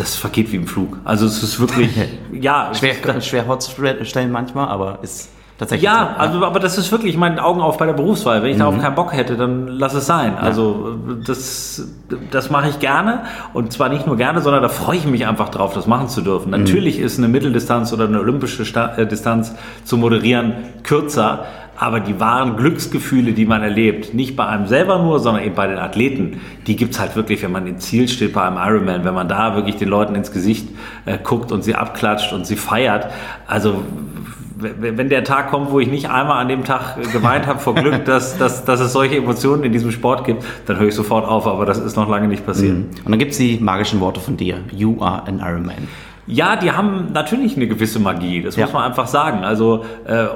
[0.00, 0.98] das vergeht wie im Flug.
[1.04, 1.90] Also es ist wirklich,
[2.32, 2.72] ja.
[2.74, 5.84] schwer, schwer vorzustellen manchmal, aber ist tatsächlich.
[5.84, 8.42] Ja, so, also, aber das ist wirklich mein Augen auf bei der Berufswahl.
[8.42, 8.60] Wenn ich mhm.
[8.60, 10.32] darauf keinen Bock hätte, dann lass es sein.
[10.34, 10.40] Ja.
[10.40, 11.86] Also das,
[12.30, 15.50] das mache ich gerne und zwar nicht nur gerne, sondern da freue ich mich einfach
[15.50, 16.50] drauf, das machen zu dürfen.
[16.50, 16.58] Mhm.
[16.58, 19.54] Natürlich ist eine Mitteldistanz oder eine olympische Sta äh, Distanz
[19.84, 21.44] zu moderieren kürzer,
[21.80, 25.66] aber die wahren Glücksgefühle, die man erlebt, nicht bei einem selber nur, sondern eben bei
[25.66, 29.02] den Athleten, die gibt es halt wirklich, wenn man im Ziel steht bei einem Ironman,
[29.06, 30.68] wenn man da wirklich den Leuten ins Gesicht
[31.06, 33.06] äh, guckt und sie abklatscht und sie feiert.
[33.46, 33.82] Also
[34.58, 38.04] wenn der Tag kommt, wo ich nicht einmal an dem Tag geweint habe vor Glück,
[38.04, 41.46] dass, dass, dass es solche Emotionen in diesem Sport gibt, dann höre ich sofort auf,
[41.46, 42.76] aber das ist noch lange nicht passiert.
[42.76, 42.88] Mhm.
[43.06, 44.58] Und dann gibt es die magischen Worte von dir.
[44.70, 45.88] You are an Ironman.
[46.26, 48.64] Ja, die haben natürlich eine gewisse Magie, das ja.
[48.64, 49.42] muss man einfach sagen.
[49.44, 50.26] Also, äh,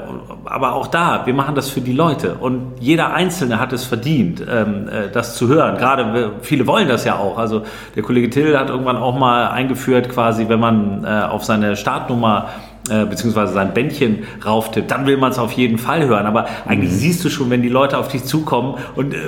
[0.45, 4.45] aber auch da, wir machen das für die Leute und jeder Einzelne hat es verdient,
[4.49, 5.77] ähm, äh, das zu hören.
[5.77, 7.39] Gerade viele wollen das ja auch.
[7.39, 7.63] Also
[7.95, 12.49] der Kollege Till hat irgendwann auch mal eingeführt, quasi, wenn man äh, auf seine Startnummer
[12.91, 16.27] äh, beziehungsweise sein Bändchen rauftippt, dann will man es auf jeden Fall hören.
[16.27, 16.97] Aber eigentlich mhm.
[16.97, 19.19] siehst du schon, wenn die Leute auf dich zukommen und äh,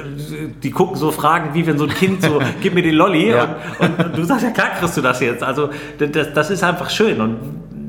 [0.62, 3.56] die gucken so Fragen, wie wenn so ein Kind so, gib mir den Lolli ja.
[3.78, 5.42] und, und, du sagst, ja klar kriegst du das jetzt.
[5.42, 7.36] Also das, das ist einfach schön und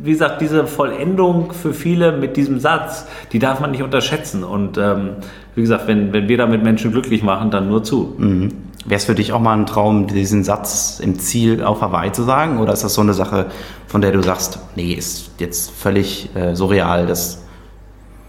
[0.03, 4.45] wie gesagt, diese Vollendung für viele mit diesem Satz, die darf man nicht unterschätzen.
[4.45, 5.09] Und ähm,
[5.53, 8.15] wie gesagt, wenn, wenn wir damit Menschen glücklich machen, dann nur zu.
[8.17, 8.51] Mhm.
[8.87, 12.23] Wäre es für dich auch mal ein Traum, diesen Satz im Ziel auf Hawaii zu
[12.23, 12.59] sagen?
[12.59, 13.47] Oder ist das so eine Sache,
[13.85, 17.43] von der du sagst, nee, ist jetzt völlig äh, surreal, das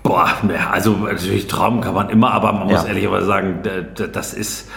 [0.03, 0.29] Boah,
[0.73, 2.87] also natürlich Traum kann man immer, aber man muss ja.
[2.87, 3.63] ehrlicherweise sagen,
[3.95, 4.69] das ist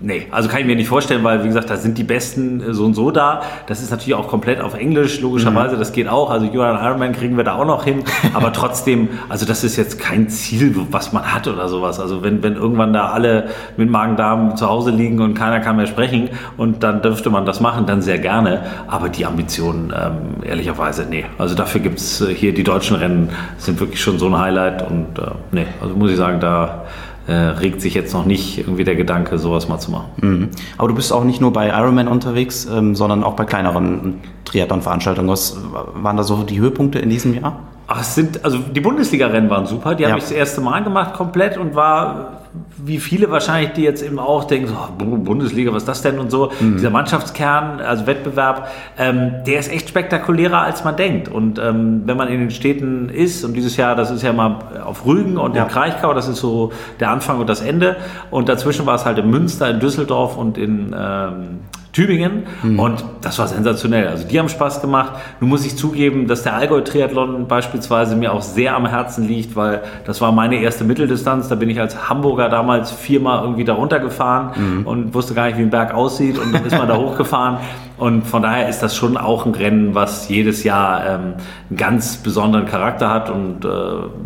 [0.00, 2.74] Nee, also kann ich mir nicht vorstellen, weil wie gesagt, da sind die Besten äh,
[2.74, 3.42] so und so da.
[3.66, 5.78] Das ist natürlich auch komplett auf Englisch, logischerweise, mhm.
[5.78, 6.30] das geht auch.
[6.30, 8.04] Also Johan Ironman kriegen wir da auch noch hin.
[8.34, 12.00] Aber trotzdem, also das ist jetzt kein Ziel, was man hat oder sowas.
[12.00, 15.86] Also wenn, wenn irgendwann da alle mit Magen-Darm zu Hause liegen und keiner kann mehr
[15.86, 18.62] sprechen und dann dürfte man das machen, dann sehr gerne.
[18.86, 21.24] Aber die Ambitionen, ähm, ehrlicherweise, nee.
[21.38, 24.88] Also dafür gibt es äh, hier die deutschen Rennen, sind wirklich schon so ein Highlight
[24.88, 26.84] und äh, nee, also muss ich sagen, da
[27.26, 30.10] äh, regt sich jetzt noch nicht irgendwie der Gedanke, sowas mal zu machen.
[30.16, 30.48] Mhm.
[30.78, 35.28] Aber du bist auch nicht nur bei Ironman unterwegs, ähm, sondern auch bei kleineren Triathlon-Veranstaltungen.
[35.28, 35.56] Was
[35.94, 37.60] waren da so die Höhepunkte in diesem Jahr?
[37.86, 39.94] Ach, es sind, also die Bundesliga-Rennen waren super.
[39.94, 40.10] Die ja.
[40.10, 42.41] habe ich das erste Mal gemacht komplett und war
[42.76, 46.30] wie viele wahrscheinlich, die jetzt eben auch denken, so, Bundesliga, was ist das denn und
[46.30, 46.50] so.
[46.60, 46.76] Mhm.
[46.76, 51.28] Dieser Mannschaftskern, also Wettbewerb, ähm, der ist echt spektakulärer, als man denkt.
[51.28, 54.58] Und ähm, wenn man in den Städten ist, und dieses Jahr, das ist ja mal
[54.84, 55.64] auf Rügen und ja.
[55.64, 57.96] in Kraichgau, das ist so der Anfang und das Ende.
[58.30, 61.60] Und dazwischen war es halt in Münster, in Düsseldorf und in ähm,
[61.92, 62.78] Tübingen mhm.
[62.78, 64.08] und das war sensationell.
[64.08, 65.12] Also die haben Spaß gemacht.
[65.40, 69.82] Nun muss ich zugeben, dass der Allgäu-Triathlon beispielsweise mir auch sehr am Herzen liegt, weil
[70.06, 71.48] das war meine erste Mitteldistanz.
[71.48, 74.86] Da bin ich als Hamburger damals viermal irgendwie da runtergefahren mhm.
[74.86, 77.58] und wusste gar nicht, wie ein Berg aussieht und dann ist man da hochgefahren
[78.02, 81.34] Und von daher ist das schon auch ein Rennen, was jedes Jahr ähm,
[81.70, 83.30] einen ganz besonderen Charakter hat.
[83.30, 83.68] Und äh,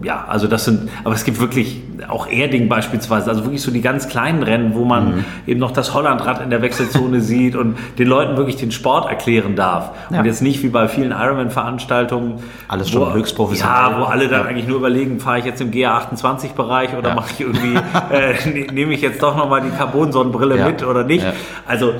[0.02, 3.82] ja, also das sind, aber es gibt wirklich auch Erding beispielsweise, also wirklich so die
[3.82, 5.24] ganz kleinen Rennen, wo man mhm.
[5.46, 9.56] eben noch das Hollandrad in der Wechselzone sieht und den Leuten wirklich den Sport erklären
[9.56, 9.90] darf.
[10.08, 10.20] Ja.
[10.20, 12.36] Und jetzt nicht wie bei vielen Ironman-Veranstaltungen.
[12.68, 13.76] Alles schon höchst professionell.
[13.76, 14.46] Ja, wo alle dann ja.
[14.46, 17.14] eigentlich nur überlegen, fahre ich jetzt im GA28-Bereich oder ja.
[17.14, 17.74] mache ich irgendwie,
[18.10, 21.26] äh, ne, nehme ich jetzt doch nochmal die Carbon-Sonnenbrille mit oder nicht.
[21.66, 21.92] Also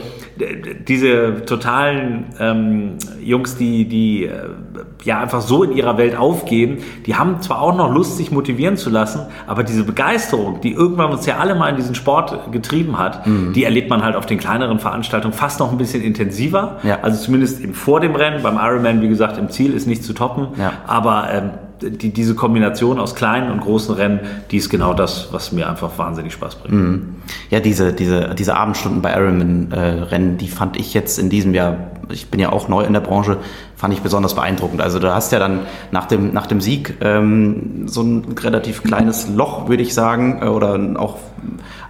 [0.86, 4.48] diese totalen ähm, Jungs, die, die äh,
[5.04, 8.76] ja einfach so in ihrer Welt aufgehen, die haben zwar auch noch Lust, sich motivieren
[8.76, 12.98] zu lassen, aber diese Begeisterung, die irgendwann uns ja alle mal in diesen Sport getrieben
[12.98, 13.52] hat, mhm.
[13.54, 16.78] die erlebt man halt auf den kleineren Veranstaltungen fast noch ein bisschen intensiver.
[16.82, 16.98] Ja.
[17.02, 20.12] Also zumindest eben vor dem Rennen, beim Ironman, wie gesagt, im Ziel ist nicht zu
[20.12, 20.72] toppen, ja.
[20.86, 25.52] aber ähm, die, diese Kombination aus kleinen und großen Rennen, die ist genau das, was
[25.52, 26.74] mir einfach wahnsinnig Spaß bringt.
[26.74, 27.14] Mhm.
[27.50, 31.76] Ja, diese, diese, diese Abendstunden bei Ironman-Rennen, äh, die fand ich jetzt in diesem Jahr,
[32.08, 33.38] ich bin ja auch neu in der Branche,
[33.76, 34.80] fand ich besonders beeindruckend.
[34.80, 35.60] Also du hast ja dann
[35.90, 40.46] nach dem, nach dem Sieg ähm, so ein relativ kleines Loch, würde ich sagen, äh,
[40.46, 41.18] oder auch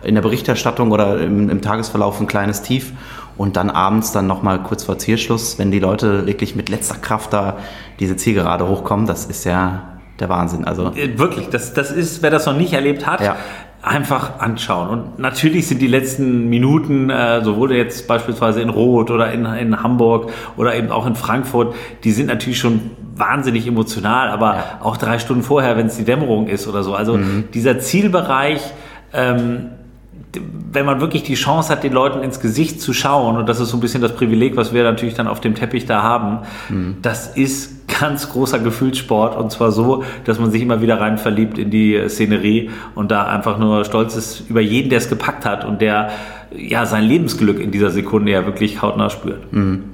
[0.03, 2.93] in der Berichterstattung oder im, im Tagesverlauf ein kleines Tief
[3.37, 7.33] und dann abends dann nochmal kurz vor Zielschluss, wenn die Leute wirklich mit letzter Kraft
[7.33, 7.59] da
[8.01, 10.65] diese Zielgerade hochkommen, das ist ja der Wahnsinn.
[10.65, 13.37] Also äh, wirklich, das, das ist, wer das noch nicht erlebt hat, ja.
[13.83, 14.89] einfach anschauen.
[14.89, 19.83] Und natürlich sind die letzten Minuten, äh, sowohl jetzt beispielsweise in Rot oder in, in
[19.83, 24.65] Hamburg oder eben auch in Frankfurt, die sind natürlich schon wahnsinnig emotional, aber ja.
[24.83, 26.95] auch drei Stunden vorher, wenn es die Dämmerung ist oder so.
[26.95, 27.45] Also mhm.
[27.55, 28.61] dieser Zielbereich,
[29.13, 29.71] ähm,
[30.71, 33.71] wenn man wirklich die Chance hat, den Leuten ins Gesicht zu schauen, und das ist
[33.71, 36.97] so ein bisschen das Privileg, was wir natürlich dann auf dem Teppich da haben, mhm.
[37.01, 41.59] das ist ganz großer Gefühlssport und zwar so, dass man sich immer wieder rein verliebt
[41.59, 45.65] in die Szenerie und da einfach nur stolz ist über jeden, der es gepackt hat
[45.65, 46.11] und der
[46.57, 49.53] ja sein Lebensglück in dieser Sekunde ja wirklich hautnah spürt.
[49.53, 49.85] Mhm.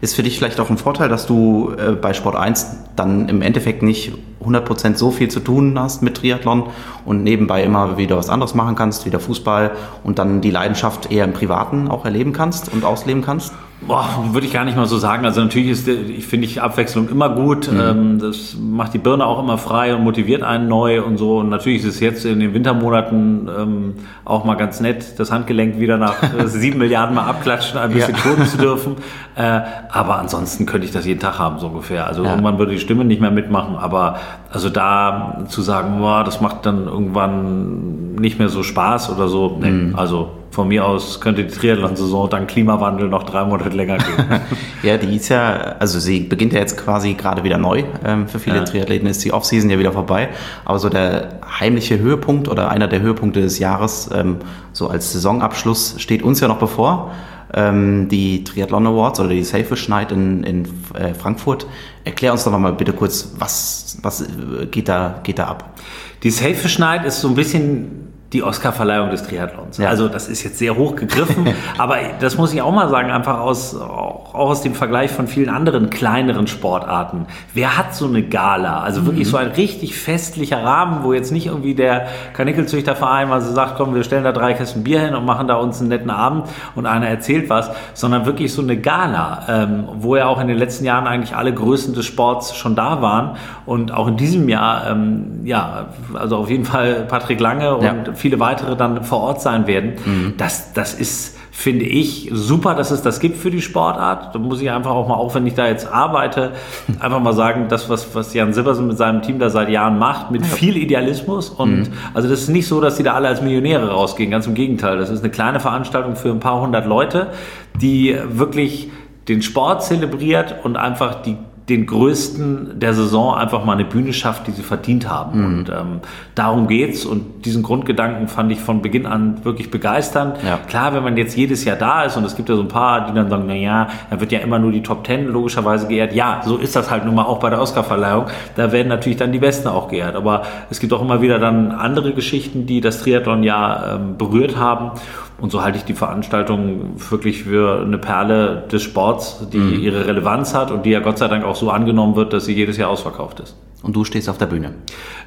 [0.00, 3.40] Ist für dich vielleicht auch ein Vorteil, dass du äh, bei Sport 1 dann im
[3.40, 4.12] Endeffekt nicht
[4.44, 6.64] 100% so viel zu tun hast mit Triathlon
[7.04, 9.70] und nebenbei immer wieder was anderes machen kannst, wieder Fußball
[10.02, 13.52] und dann die Leidenschaft eher im Privaten auch erleben kannst und ausleben kannst?
[13.86, 15.24] Boah, würde ich gar nicht mal so sagen.
[15.24, 17.70] Also natürlich ist, ich finde ich Abwechslung immer gut.
[17.70, 17.80] Mhm.
[17.80, 21.38] Ähm, das macht die Birne auch immer frei und motiviert einen neu und so.
[21.38, 25.80] Und natürlich ist es jetzt in den Wintermonaten ähm, auch mal ganz nett, das Handgelenk
[25.80, 26.14] wieder nach
[26.46, 28.44] sieben Milliarden mal abklatschen, ein bisschen ja.
[28.44, 28.96] zu dürfen.
[29.34, 32.06] Äh, aber ansonsten könnte ich das jeden Tag haben, so ungefähr.
[32.06, 32.30] Also ja.
[32.30, 33.76] irgendwann würde die Stimme nicht mehr mitmachen.
[33.76, 34.16] Aber
[34.52, 39.58] also da zu sagen, boah, das macht dann irgendwann nicht mehr so Spaß oder so.
[39.60, 39.94] Nee, mhm.
[39.96, 44.40] also von mir aus könnte die Triathlon-Saison dank Klimawandel noch drei Monate länger gehen.
[44.82, 47.84] ja, die ist ja, also sie beginnt ja jetzt quasi gerade wieder neu.
[48.04, 48.64] Ähm, für viele ja.
[48.64, 50.28] Triathleten ist die Offseason ja wieder vorbei.
[50.66, 54.36] Aber so der heimliche Höhepunkt oder einer der Höhepunkte des Jahres, ähm,
[54.72, 57.12] so als Saisonabschluss, steht uns ja noch bevor.
[57.54, 61.66] Ähm, die Triathlon Awards oder die Selfish Night in, in äh, Frankfurt.
[62.04, 64.26] Erklär uns doch mal bitte kurz, was, was
[64.70, 65.78] geht, da, geht da ab?
[66.22, 69.76] Die Selfish Night ist so ein bisschen die Oscarverleihung des Triathlons.
[69.76, 69.88] Ja.
[69.88, 73.40] Also das ist jetzt sehr hoch gegriffen, aber das muss ich auch mal sagen, einfach
[73.40, 77.26] aus, auch aus dem Vergleich von vielen anderen kleineren Sportarten.
[77.52, 78.80] Wer hat so eine Gala?
[78.80, 79.30] Also wirklich mhm.
[79.30, 83.94] so ein richtig festlicher Rahmen, wo jetzt nicht irgendwie der Kanickelzüchterverein mal so sagt, komm,
[83.94, 86.86] wir stellen da drei Kästen Bier hin und machen da uns einen netten Abend und
[86.86, 90.86] einer erzählt was, sondern wirklich so eine Gala, ähm, wo ja auch in den letzten
[90.86, 95.40] Jahren eigentlich alle Größen des Sports schon da waren und auch in diesem Jahr, ähm,
[95.44, 99.66] ja, also auf jeden Fall Patrick Lange und ja viele weitere dann vor Ort sein
[99.66, 99.94] werden.
[100.04, 100.34] Mhm.
[100.36, 104.32] Das, das ist, finde ich, super, dass es das gibt für die Sportart.
[104.32, 106.52] Da muss ich einfach auch mal, auch wenn ich da jetzt arbeite,
[107.00, 110.30] einfach mal sagen, das, was, was Jan Sibbersen mit seinem Team da seit Jahren macht,
[110.30, 111.50] mit viel Idealismus.
[111.50, 111.92] Und mhm.
[112.14, 114.30] also das ist nicht so, dass die da alle als Millionäre rausgehen.
[114.30, 114.98] Ganz im Gegenteil.
[114.98, 117.32] Das ist eine kleine Veranstaltung für ein paar hundert Leute,
[117.74, 118.88] die wirklich
[119.26, 121.36] den Sport zelebriert und einfach die
[121.68, 125.38] den größten der Saison einfach mal eine Bühne schafft, die sie verdient haben.
[125.38, 125.44] Mhm.
[125.44, 126.00] Und ähm,
[126.34, 127.04] darum geht's.
[127.04, 130.38] Und diesen Grundgedanken fand ich von Beginn an wirklich begeisternd.
[130.44, 130.58] Ja.
[130.66, 133.06] Klar, wenn man jetzt jedes Jahr da ist und es gibt ja so ein paar,
[133.06, 136.14] die dann sagen, na ja, da wird ja immer nur die Top Ten logischerweise geehrt.
[136.14, 138.26] Ja, so ist das halt nun mal auch bei der Oscarverleihung.
[138.56, 140.16] Da werden natürlich dann die Besten auch geehrt.
[140.16, 144.56] Aber es gibt auch immer wieder dann andere Geschichten, die das Triathlon ja ähm, berührt
[144.56, 144.90] haben.
[145.38, 149.80] Und so halte ich die Veranstaltung wirklich für eine Perle des Sports, die mhm.
[149.80, 152.54] ihre Relevanz hat und die ja Gott sei Dank auch so angenommen wird, dass sie
[152.54, 153.56] jedes Jahr ausverkauft ist.
[153.82, 154.74] Und du stehst auf der Bühne.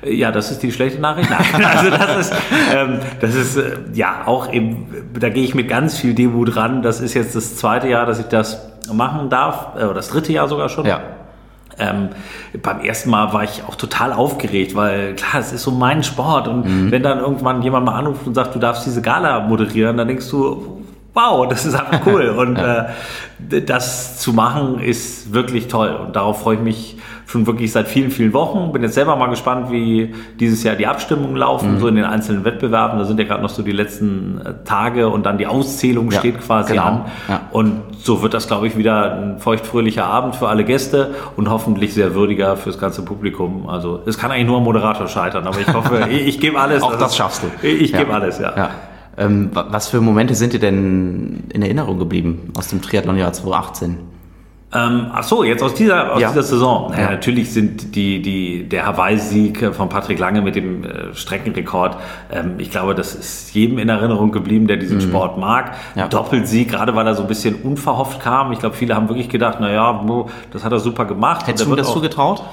[0.06, 1.30] Ja, das ist die schlechte Nachricht.
[1.30, 2.34] Nein, also das ist,
[2.74, 4.88] ähm, das ist äh, ja auch eben,
[5.20, 6.82] da gehe ich mit ganz viel Demut ran.
[6.82, 10.32] Das ist jetzt das zweite Jahr, dass ich das machen darf, äh, oder das dritte
[10.32, 10.86] Jahr sogar schon.
[10.86, 11.02] Ja.
[11.78, 12.10] Ähm,
[12.62, 16.48] beim ersten Mal war ich auch total aufgeregt, weil klar, es ist so mein Sport
[16.48, 16.92] und mhm.
[16.92, 20.30] wenn dann irgendwann jemand mal anruft und sagt, du darfst diese Gala moderieren, dann denkst
[20.30, 20.84] du,
[21.16, 22.30] wow, das ist einfach cool.
[22.38, 25.96] Und äh, das zu machen ist wirklich toll.
[25.96, 26.95] Und darauf freue ich mich
[27.28, 28.72] schon wirklich seit vielen, vielen Wochen.
[28.72, 31.80] Bin jetzt selber mal gespannt, wie dieses Jahr die Abstimmungen laufen, mhm.
[31.80, 33.00] so in den einzelnen Wettbewerben.
[33.00, 36.20] Da sind ja gerade noch so die letzten äh, Tage und dann die Auszählung ja,
[36.20, 36.86] steht quasi genau.
[36.86, 37.06] an.
[37.28, 37.42] Ja.
[37.52, 41.94] Und so wird das, glaube ich, wieder ein feuchtfröhlicher Abend für alle Gäste und hoffentlich
[41.94, 43.68] sehr würdiger fürs ganze Publikum.
[43.68, 46.84] Also es kann eigentlich nur am Moderator scheitern, aber ich hoffe, ich, ich gebe alles.
[46.84, 47.48] Auch das, das schaffst du.
[47.68, 48.54] Ich, ich gebe alles, ja.
[48.56, 48.70] ja.
[49.18, 54.15] Ähm, was für Momente sind dir denn in Erinnerung geblieben aus dem Triathlonjahr 2018?
[54.76, 56.28] Ähm, ach so, jetzt aus dieser, aus ja.
[56.30, 56.92] dieser Saison.
[56.92, 57.12] Naja, ja.
[57.12, 61.98] Natürlich sind die, die, der Hawaii-Sieg von Patrick Lange mit dem äh, Streckenrekord,
[62.32, 65.02] ähm, ich glaube, das ist jedem in Erinnerung geblieben, der diesen mhm.
[65.02, 65.76] Sport mag.
[65.96, 66.08] Ja.
[66.10, 68.52] Doppelsieg, gerade weil er so ein bisschen unverhofft kam.
[68.52, 70.06] Ich glaube, viele haben wirklich gedacht, naja,
[70.52, 71.48] das hat er super gemacht.
[71.48, 72.44] Hättest du mir das zugetraut?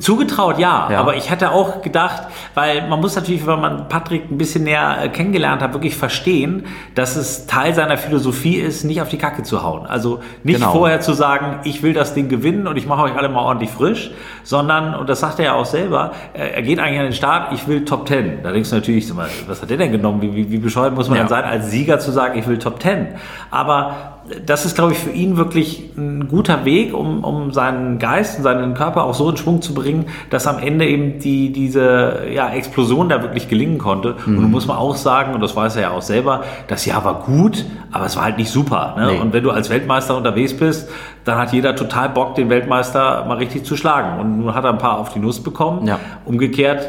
[0.00, 0.88] Zugetraut, ja.
[0.90, 1.00] ja.
[1.00, 4.98] Aber ich hätte auch gedacht, weil man muss natürlich, wenn man Patrick ein bisschen näher
[5.02, 9.42] äh, kennengelernt hat, wirklich verstehen, dass es Teil seiner Philosophie ist, nicht auf die Kacke
[9.42, 9.86] zu hauen.
[9.86, 10.72] Also nicht genau.
[10.72, 13.70] vorher zu sagen, ich will das Ding gewinnen und ich mache euch alle mal ordentlich
[13.70, 14.10] frisch,
[14.42, 17.68] sondern, und das sagt er ja auch selber, er geht eigentlich an den Start, ich
[17.68, 18.42] will Top Ten.
[18.42, 19.10] Da denkst du natürlich,
[19.46, 20.20] was hat der denn genommen?
[20.22, 21.22] Wie, wie, wie bescheuert muss man ja.
[21.24, 23.08] dann sein, als Sieger zu sagen, ich will Top Ten?
[23.50, 24.13] Aber
[24.46, 28.44] das ist, glaube ich, für ihn wirklich ein guter Weg, um, um seinen Geist und
[28.44, 32.48] seinen Körper auch so in Schwung zu bringen, dass am Ende eben die, diese ja,
[32.50, 34.16] Explosion da wirklich gelingen konnte.
[34.24, 34.36] Mhm.
[34.36, 37.04] Und da muss man auch sagen, und das weiß er ja auch selber, das Jahr
[37.04, 38.94] war gut, aber es war halt nicht super.
[38.96, 39.12] Ne?
[39.12, 39.18] Nee.
[39.20, 40.88] Und wenn du als Weltmeister unterwegs bist,
[41.24, 44.20] dann hat jeder total Bock, den Weltmeister mal richtig zu schlagen.
[44.20, 45.86] Und nun hat er ein paar auf die Nuss bekommen.
[45.86, 45.98] Ja.
[46.24, 46.88] Umgekehrt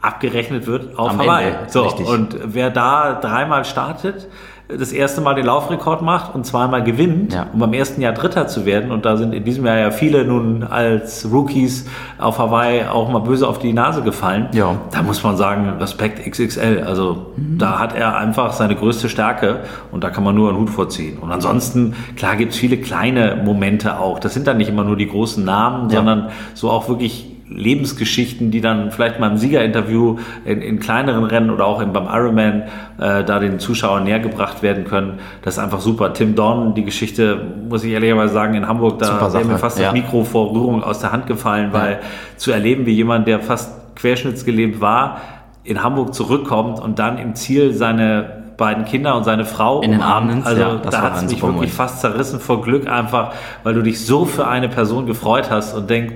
[0.00, 1.46] abgerechnet wird auf Am Hawaii.
[1.46, 1.58] Ende.
[1.68, 4.28] So, und wer da dreimal startet,
[4.78, 7.46] das erste Mal den Laufrekord macht und zweimal gewinnt, ja.
[7.52, 8.90] um beim ersten Jahr Dritter zu werden.
[8.90, 11.86] Und da sind in diesem Jahr ja viele nun als Rookies
[12.18, 14.48] auf Hawaii auch mal böse auf die Nase gefallen.
[14.52, 14.76] Ja.
[14.90, 16.84] Da muss man sagen, Respekt XXL.
[16.86, 17.58] Also mhm.
[17.58, 21.18] da hat er einfach seine größte Stärke und da kann man nur einen Hut vorziehen.
[21.18, 24.18] Und ansonsten, klar gibt es viele kleine Momente auch.
[24.18, 25.96] Das sind dann nicht immer nur die großen Namen, ja.
[25.96, 31.50] sondern so auch wirklich Lebensgeschichten, die dann vielleicht mal im Siegerinterview in, in kleineren Rennen
[31.50, 32.62] oder auch beim Ironman
[32.98, 35.18] äh, da den Zuschauern näher gebracht werden können.
[35.42, 36.12] Das ist einfach super.
[36.12, 39.86] Tim Dorn, die Geschichte, muss ich ehrlicherweise sagen, in Hamburg, da wäre mir fast ja.
[39.86, 41.80] das Mikro vor Rührung aus der Hand gefallen, ja.
[41.80, 42.00] weil
[42.36, 45.20] zu erleben, wie jemand, der fast querschnittsgelebt war,
[45.64, 50.02] in Hamburg zurückkommt und dann im Ziel seine beiden Kinder und seine Frau in den
[50.02, 53.82] Armen Also ja, da hat es mich wirklich fast zerrissen vor Glück einfach, weil du
[53.82, 56.14] dich so für eine Person gefreut hast und denkst,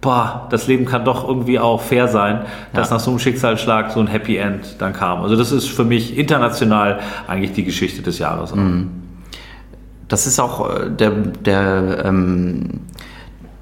[0.00, 2.96] boah, das Leben kann doch irgendwie auch fair sein, dass ja.
[2.96, 5.22] nach so einem Schicksalsschlag so ein Happy End dann kam.
[5.22, 8.54] Also das ist für mich international eigentlich die Geschichte des Jahres.
[8.54, 8.90] Mhm.
[10.06, 12.80] Das ist auch äh, der, der ähm,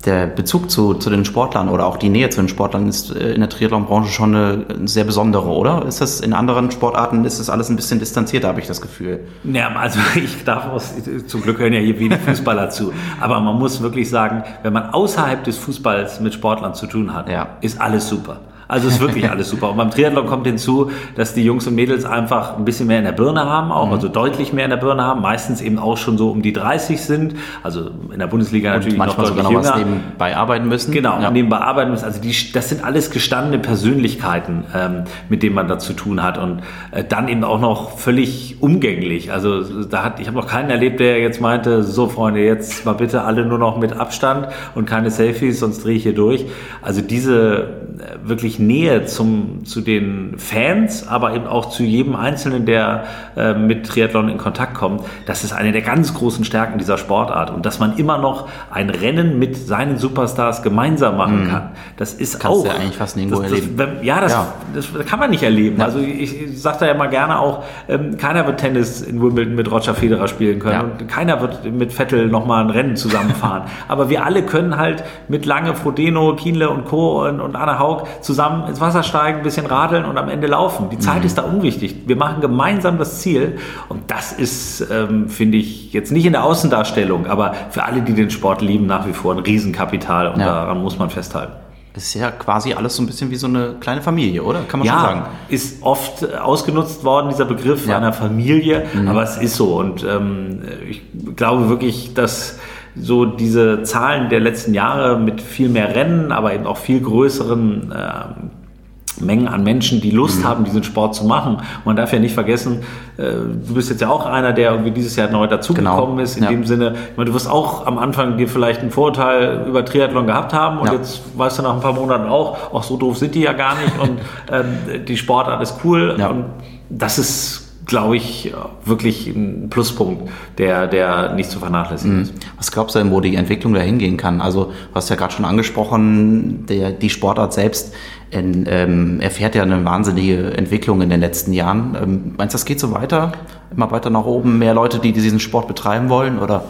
[0.07, 3.35] der Bezug zu, zu den Sportlern oder auch die Nähe zu den Sportlern ist äh,
[3.35, 5.85] in der Triathlon-Branche schon eine sehr besondere, oder?
[5.87, 9.21] Ist das in anderen Sportarten ist das alles ein bisschen distanzierter, habe ich das Gefühl?
[9.45, 10.95] Ja, also ich darf aus,
[11.27, 14.91] zum Glück hören ja hier wenig Fußballer zu, aber man muss wirklich sagen, wenn man
[14.91, 17.57] außerhalb des Fußballs mit Sportlern zu tun hat, ja.
[17.61, 18.39] ist alles super.
[18.69, 19.71] Also ist wirklich alles super.
[19.71, 23.05] Und beim Triathlon kommt hinzu, dass die Jungs und Mädels einfach ein bisschen mehr in
[23.05, 23.93] der Birne haben, auch mhm.
[23.93, 27.01] also deutlich mehr in der Birne haben, meistens eben auch schon so um die 30
[27.01, 29.87] sind, also in der Bundesliga und natürlich manchmal noch deutlich sogar noch jünger.
[29.87, 30.93] was nebenbei arbeiten müssen.
[30.93, 31.31] Genau, ja.
[31.31, 32.05] nebenbei arbeiten müssen.
[32.05, 36.39] Also die, das sind alles gestandene Persönlichkeiten, ähm, mit denen man da zu tun hat
[36.39, 39.33] und äh, dann eben auch noch völlig umgänglich.
[39.33, 42.95] Also da hat, ich habe noch keinen erlebt, der jetzt meinte, so Freunde, jetzt mal
[42.95, 46.47] bitte alle nur noch mit Abstand und keine Selfies, sonst drehe ich hier durch.
[46.83, 52.67] Also diese äh, wirklich Nähe zum, zu den Fans, aber eben auch zu jedem Einzelnen,
[52.67, 53.05] der
[53.37, 55.03] äh, mit Triathlon in Kontakt kommt.
[55.27, 57.51] Das ist eine der ganz großen Stärken dieser Sportart.
[57.51, 61.51] Und dass man immer noch ein Rennen mit seinen Superstars gemeinsam machen mhm.
[61.51, 62.65] kann, das ist Kannst auch...
[62.65, 63.77] Kannst ja eigentlich fast nirgendwo das, erleben.
[63.77, 64.53] Das, ja, das, ja.
[64.75, 65.79] Das, kann man nicht erleben.
[65.79, 65.85] Ja.
[65.85, 69.55] Also ich, ich sage da ja mal gerne auch, ähm, keiner wird Tennis in Wimbledon
[69.55, 70.81] mit Roger Federer spielen können ja.
[70.81, 73.65] und keiner wird mit Vettel nochmal ein Rennen zusammenfahren.
[73.89, 77.27] aber wir alle können halt mit Lange, Frodeno, Kienle und Co.
[77.27, 80.89] und, und Anna Haug zusammen ins Wasser steigen, ein bisschen radeln und am Ende laufen.
[80.91, 81.27] Die Zeit mhm.
[81.27, 82.03] ist da unwichtig.
[82.07, 86.45] Wir machen gemeinsam das Ziel und das ist, ähm, finde ich, jetzt nicht in der
[86.45, 90.47] Außendarstellung, aber für alle, die den Sport lieben, nach wie vor ein Riesenkapital und ja.
[90.47, 91.53] daran muss man festhalten.
[91.97, 94.61] Das ist ja quasi alles so ein bisschen wie so eine kleine Familie, oder?
[94.69, 95.23] Kann man ja, schon sagen.
[95.49, 97.97] Ist oft ausgenutzt worden, dieser Begriff ja.
[97.97, 99.09] einer Familie, mhm.
[99.09, 99.79] aber es ist so.
[99.79, 101.01] Und ähm, ich
[101.37, 102.59] glaube wirklich, dass
[102.99, 107.93] so diese Zahlen der letzten Jahre mit viel mehr Rennen, aber eben auch viel größeren
[107.93, 110.45] äh, Mengen an Menschen, die Lust mhm.
[110.45, 111.59] haben, diesen Sport zu machen.
[111.85, 112.83] Man darf ja nicht vergessen,
[113.17, 113.23] äh,
[113.67, 116.23] du bist jetzt ja auch einer, der irgendwie dieses Jahr neu dazugekommen genau.
[116.23, 116.37] ist.
[116.37, 116.51] In ja.
[116.51, 120.27] dem Sinne, ich meine, du wirst auch am Anfang dir vielleicht einen Vorurteil über Triathlon
[120.27, 120.95] gehabt haben und ja.
[120.95, 123.77] jetzt weißt du nach ein paar Monaten auch, auch so doof sind die ja gar
[123.77, 124.19] nicht und
[124.53, 126.17] ähm, die Sportart ist cool.
[126.19, 126.29] Ja.
[126.29, 126.45] Und
[126.91, 128.53] das ist glaube ich,
[128.85, 132.23] wirklich ein Pluspunkt, der, der nicht zu vernachlässigen mhm.
[132.23, 132.35] ist.
[132.57, 134.41] Was glaubst du denn, wo die Entwicklung da hingehen kann?
[134.41, 137.95] Also, du hast ja gerade schon angesprochen, der, die Sportart selbst
[138.31, 141.97] in, ähm, erfährt ja eine wahnsinnige Entwicklung in den letzten Jahren.
[142.01, 143.33] Ähm, meinst du, das geht so weiter?
[143.71, 144.59] Immer weiter nach oben?
[144.59, 146.39] Mehr Leute, die diesen Sport betreiben wollen?
[146.41, 146.65] Oder?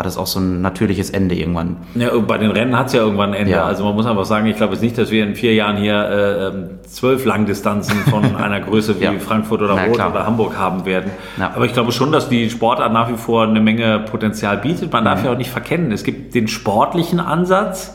[0.00, 1.76] Hat es auch so ein natürliches Ende irgendwann.
[1.94, 3.52] Ja, bei den Rennen hat es ja irgendwann ein Ende.
[3.52, 3.64] Ja.
[3.64, 5.94] Also man muss einfach sagen, ich glaube jetzt nicht, dass wir in vier Jahren hier
[5.94, 9.12] äh, ähm, zwölf Langdistanzen von einer Größe wie ja.
[9.18, 11.10] Frankfurt oder Rot oder Hamburg haben werden.
[11.38, 11.52] Ja.
[11.54, 14.90] Aber ich glaube schon, dass die Sportart nach wie vor eine Menge Potenzial bietet.
[14.90, 15.26] Man darf mhm.
[15.26, 17.94] ja auch nicht verkennen, es gibt den sportlichen Ansatz,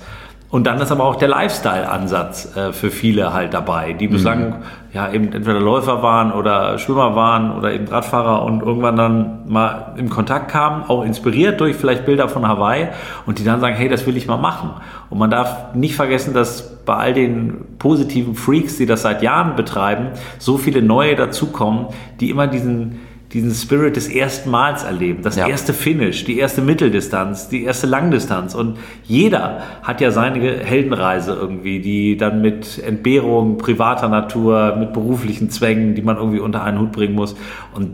[0.55, 4.55] und dann ist aber auch der Lifestyle-Ansatz äh, für viele halt dabei, die bislang mhm.
[4.93, 9.95] ja eben entweder Läufer waren oder Schwimmer waren oder eben Radfahrer und irgendwann dann mal
[9.97, 12.87] in Kontakt kamen, auch inspiriert durch vielleicht Bilder von Hawaii
[13.25, 14.69] und die dann sagen, hey, das will ich mal machen.
[15.09, 19.57] Und man darf nicht vergessen, dass bei all den positiven Freaks, die das seit Jahren
[19.57, 21.87] betreiben, so viele neue dazukommen,
[22.21, 23.01] die immer diesen
[23.35, 25.45] diesen Spirit des ersten Mals erleben, das ja.
[25.47, 28.55] erste Finish, die erste Mitteldistanz, die erste Langdistanz.
[28.55, 35.49] Und jeder hat ja seine Heldenreise irgendwie, die dann mit Entbehrung privater Natur, mit beruflichen
[35.49, 37.35] Zwängen, die man irgendwie unter einen Hut bringen muss.
[37.73, 37.91] Und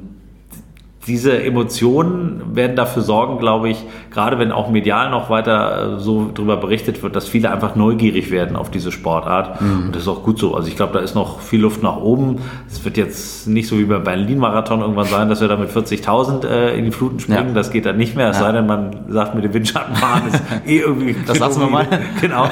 [1.12, 6.32] diese Emotionen werden dafür sorgen, glaube ich, gerade wenn auch medial noch weiter äh, so
[6.34, 9.60] darüber berichtet wird, dass viele einfach neugierig werden auf diese Sportart.
[9.60, 9.88] Mhm.
[9.88, 10.56] Und das ist auch gut so.
[10.56, 12.38] Also ich glaube, da ist noch viel Luft nach oben.
[12.70, 16.48] Es wird jetzt nicht so wie beim Berlin-Marathon irgendwann sein, dass wir da mit 40.000
[16.48, 17.50] äh, in die Fluten springen.
[17.50, 17.54] Ja.
[17.54, 18.30] Das geht dann nicht mehr.
[18.30, 18.46] Es ja.
[18.46, 21.14] sei denn, man sagt, mit dem Windschattenfahren ist eh irgendwie...
[21.28, 21.88] Das lassen wir mal.
[22.22, 22.48] genau.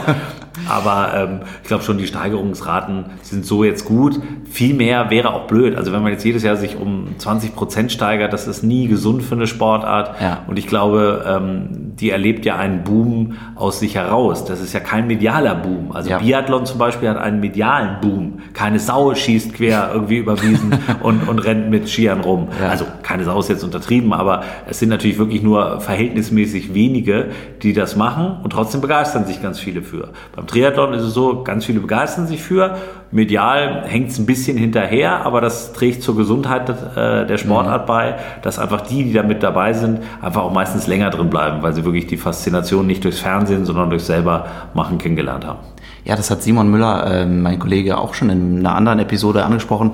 [0.68, 4.20] Aber ähm, ich glaube schon, die Steigerungsraten sind so jetzt gut.
[4.50, 5.76] Viel mehr wäre auch blöd.
[5.76, 9.24] Also wenn man jetzt jedes Jahr sich um 20 Prozent steigert, das ist nie gesund
[9.24, 10.20] für eine Sportart.
[10.22, 10.44] Ja.
[10.48, 14.46] Und ich glaube, ähm, die erlebt ja einen Boom aus sich heraus.
[14.46, 15.92] Das ist ja kein medialer Boom.
[15.92, 16.20] Also ja.
[16.20, 18.40] Biathlon zum Beispiel hat einen medialen Boom.
[18.54, 22.48] Keine Sau schießt quer irgendwie überwiesen und, und rennt mit Skiern rum.
[22.62, 22.70] Ja.
[22.70, 27.28] Also keine Sau ist jetzt untertrieben, aber es sind natürlich wirklich nur verhältnismäßig wenige,
[27.62, 30.10] die das machen und trotzdem begeistern sich ganz viele für.
[30.39, 32.78] Beim Triathlon ist es so, ganz viele begeistern sich für.
[33.12, 37.88] Medial hängt es ein bisschen hinterher, aber das trägt zur Gesundheit äh, der Sportart mhm.
[37.88, 41.62] bei, dass einfach die, die da mit dabei sind, einfach auch meistens länger drin bleiben,
[41.62, 45.60] weil sie wirklich die Faszination nicht durchs Fernsehen, sondern durch selber machen kennengelernt haben.
[46.06, 49.91] Ja, das hat Simon Müller, äh, mein Kollege, auch schon in einer anderen Episode angesprochen.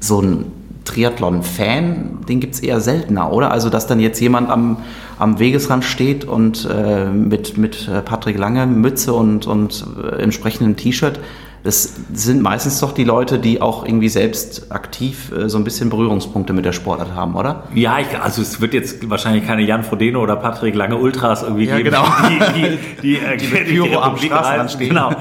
[0.00, 0.46] So ein
[0.84, 3.50] Triathlon-Fan, den gibt es eher seltener, oder?
[3.50, 4.78] Also, dass dann jetzt jemand am,
[5.18, 10.76] am Wegesrand steht und äh, mit, mit äh, Patrick Lange, Mütze und, und äh, entsprechendem
[10.76, 11.20] T-Shirt.
[11.64, 15.88] Das sind meistens doch die Leute, die auch irgendwie selbst aktiv äh, so ein bisschen
[15.88, 17.62] Berührungspunkte mit der Sportart haben, oder?
[17.74, 21.64] Ja, ich, also es wird jetzt wahrscheinlich keine Jan Frodeno oder Patrick Lange Ultras irgendwie
[21.64, 22.04] ja, geben, genau.
[22.28, 24.88] die, die, die, äh, die, die, die am Straßenrand stehen.
[24.90, 25.12] Genau.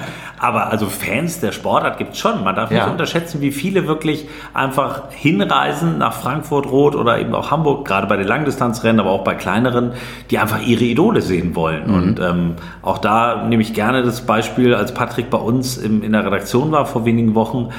[0.43, 2.43] Aber also Fans der Sportart gibt es schon.
[2.43, 2.83] Man darf ja.
[2.83, 8.07] nicht unterschätzen, wie viele wirklich einfach hinreisen nach Frankfurt Rot oder eben auch Hamburg, gerade
[8.07, 9.93] bei den Langdistanzrennen, aber auch bei kleineren,
[10.31, 11.87] die einfach ihre Idole sehen wollen.
[11.87, 11.93] Mhm.
[11.93, 16.11] Und ähm, auch da nehme ich gerne das Beispiel, als Patrick bei uns im, in
[16.11, 17.69] der Redaktion war vor wenigen Wochen,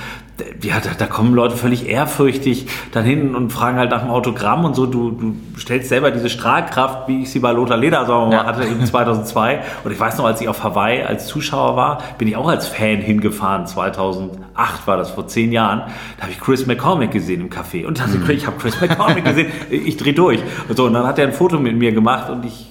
[0.62, 4.64] ja, da, da, kommen Leute völlig ehrfürchtig dann hin und fragen halt nach dem Autogramm
[4.64, 4.86] und so.
[4.86, 8.44] Du, du stellst selber diese Strahlkraft, wie ich sie bei Lothar Leder sagen ja.
[8.44, 9.60] hatte, eben 2002.
[9.84, 12.66] Und ich weiß noch, als ich auf Hawaii als Zuschauer war, bin ich auch als
[12.66, 13.66] Fan hingefahren.
[13.66, 15.82] 2008 war das, vor zehn Jahren.
[16.16, 17.86] Da habe ich Chris McCormick gesehen im Café.
[17.86, 18.30] Und dachte, mhm.
[18.30, 19.52] ich habe Chris McCormick gesehen.
[19.70, 20.40] Ich drehe durch.
[20.68, 22.66] Und, so, und dann hat er ein Foto mit mir gemacht und ich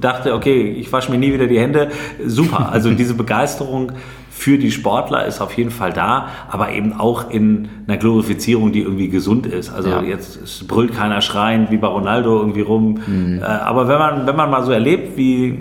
[0.00, 1.90] dachte, okay, ich wasche mir nie wieder die Hände.
[2.24, 2.70] Super.
[2.72, 3.92] Also diese Begeisterung
[4.36, 8.82] für die Sportler ist auf jeden Fall da, aber eben auch in einer Glorifizierung, die
[8.82, 9.72] irgendwie gesund ist.
[9.72, 10.02] Also ja.
[10.02, 13.00] jetzt brüllt keiner schreien wie bei Ronaldo irgendwie rum.
[13.06, 13.40] Mhm.
[13.40, 15.58] Äh, aber wenn man, wenn man mal so erlebt, wie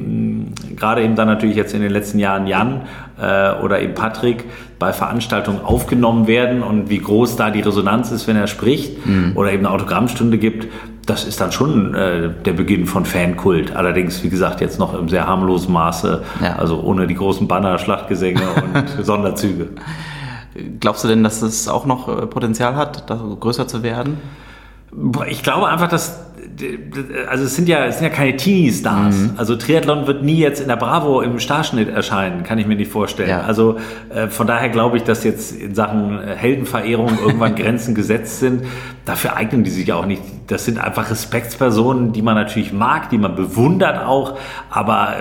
[0.75, 2.81] gerade eben dann natürlich jetzt in den letzten Jahren Jan
[3.17, 4.43] äh, oder eben Patrick
[4.77, 9.31] bei Veranstaltungen aufgenommen werden und wie groß da die Resonanz ist, wenn er spricht mhm.
[9.35, 10.67] oder eben eine Autogrammstunde gibt,
[11.06, 13.76] das ist dann schon äh, der Beginn von Fankult.
[13.76, 16.56] Allerdings, wie gesagt, jetzt noch im sehr harmlosen Maße, ja.
[16.56, 19.70] also ohne die großen Banner, Schlachtgesänge und Sonderzüge.
[20.80, 23.06] Glaubst du denn, dass es auch noch äh, Potenzial hat,
[23.39, 24.18] größer zu werden?
[25.28, 26.22] Ich glaube einfach, dass
[27.28, 29.15] also es sind ja, es sind ja keine Teenie-Stars.
[29.15, 29.32] Mhm.
[29.36, 32.91] Also Triathlon wird nie jetzt in der Bravo im Starschnitt erscheinen, kann ich mir nicht
[32.91, 33.30] vorstellen.
[33.30, 33.41] Ja.
[33.41, 33.78] Also
[34.13, 38.63] äh, von daher glaube ich, dass jetzt in Sachen Heldenverehrung irgendwann Grenzen gesetzt sind.
[39.06, 40.22] Dafür eignen die sich auch nicht.
[40.47, 44.38] Das sind einfach Respektspersonen, die man natürlich mag, die man bewundert auch.
[44.69, 45.13] Aber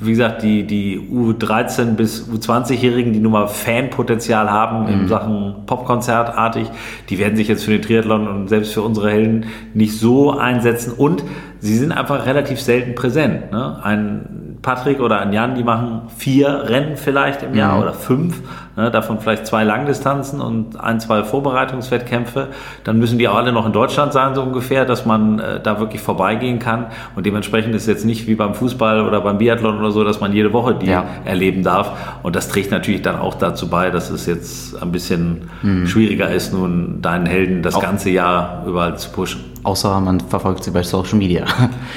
[0.00, 4.88] wie gesagt, die, die U13 bis U20-Jährigen, die nun mal Fanpotenzial haben mhm.
[5.02, 6.68] in Sachen Popkonzertartig,
[7.08, 10.92] die werden sich jetzt für den Triathlon und selbst für unsere Helden nicht so einsetzen.
[10.92, 11.22] Und
[11.60, 13.52] sie sind einfach relativ selten präsent.
[13.52, 13.78] Ne?
[13.82, 17.82] Ein Patrick oder ein Jan, die machen vier Rennen vielleicht im Jahr mhm.
[17.82, 18.42] oder fünf.
[18.76, 22.48] Ne, davon vielleicht zwei Langdistanzen und ein, zwei Vorbereitungswettkämpfe,
[22.84, 25.80] dann müssen die auch alle noch in Deutschland sein, so ungefähr, dass man äh, da
[25.80, 26.86] wirklich vorbeigehen kann.
[27.16, 30.20] Und dementsprechend ist es jetzt nicht wie beim Fußball oder beim Biathlon oder so, dass
[30.20, 31.04] man jede Woche die ja.
[31.24, 31.92] erleben darf.
[32.22, 35.86] Und das trägt natürlich dann auch dazu bei, dass es jetzt ein bisschen mhm.
[35.86, 39.54] schwieriger ist, nun deinen Helden das auch ganze Jahr überall zu pushen.
[39.64, 41.44] Außer man verfolgt sie bei Social Media.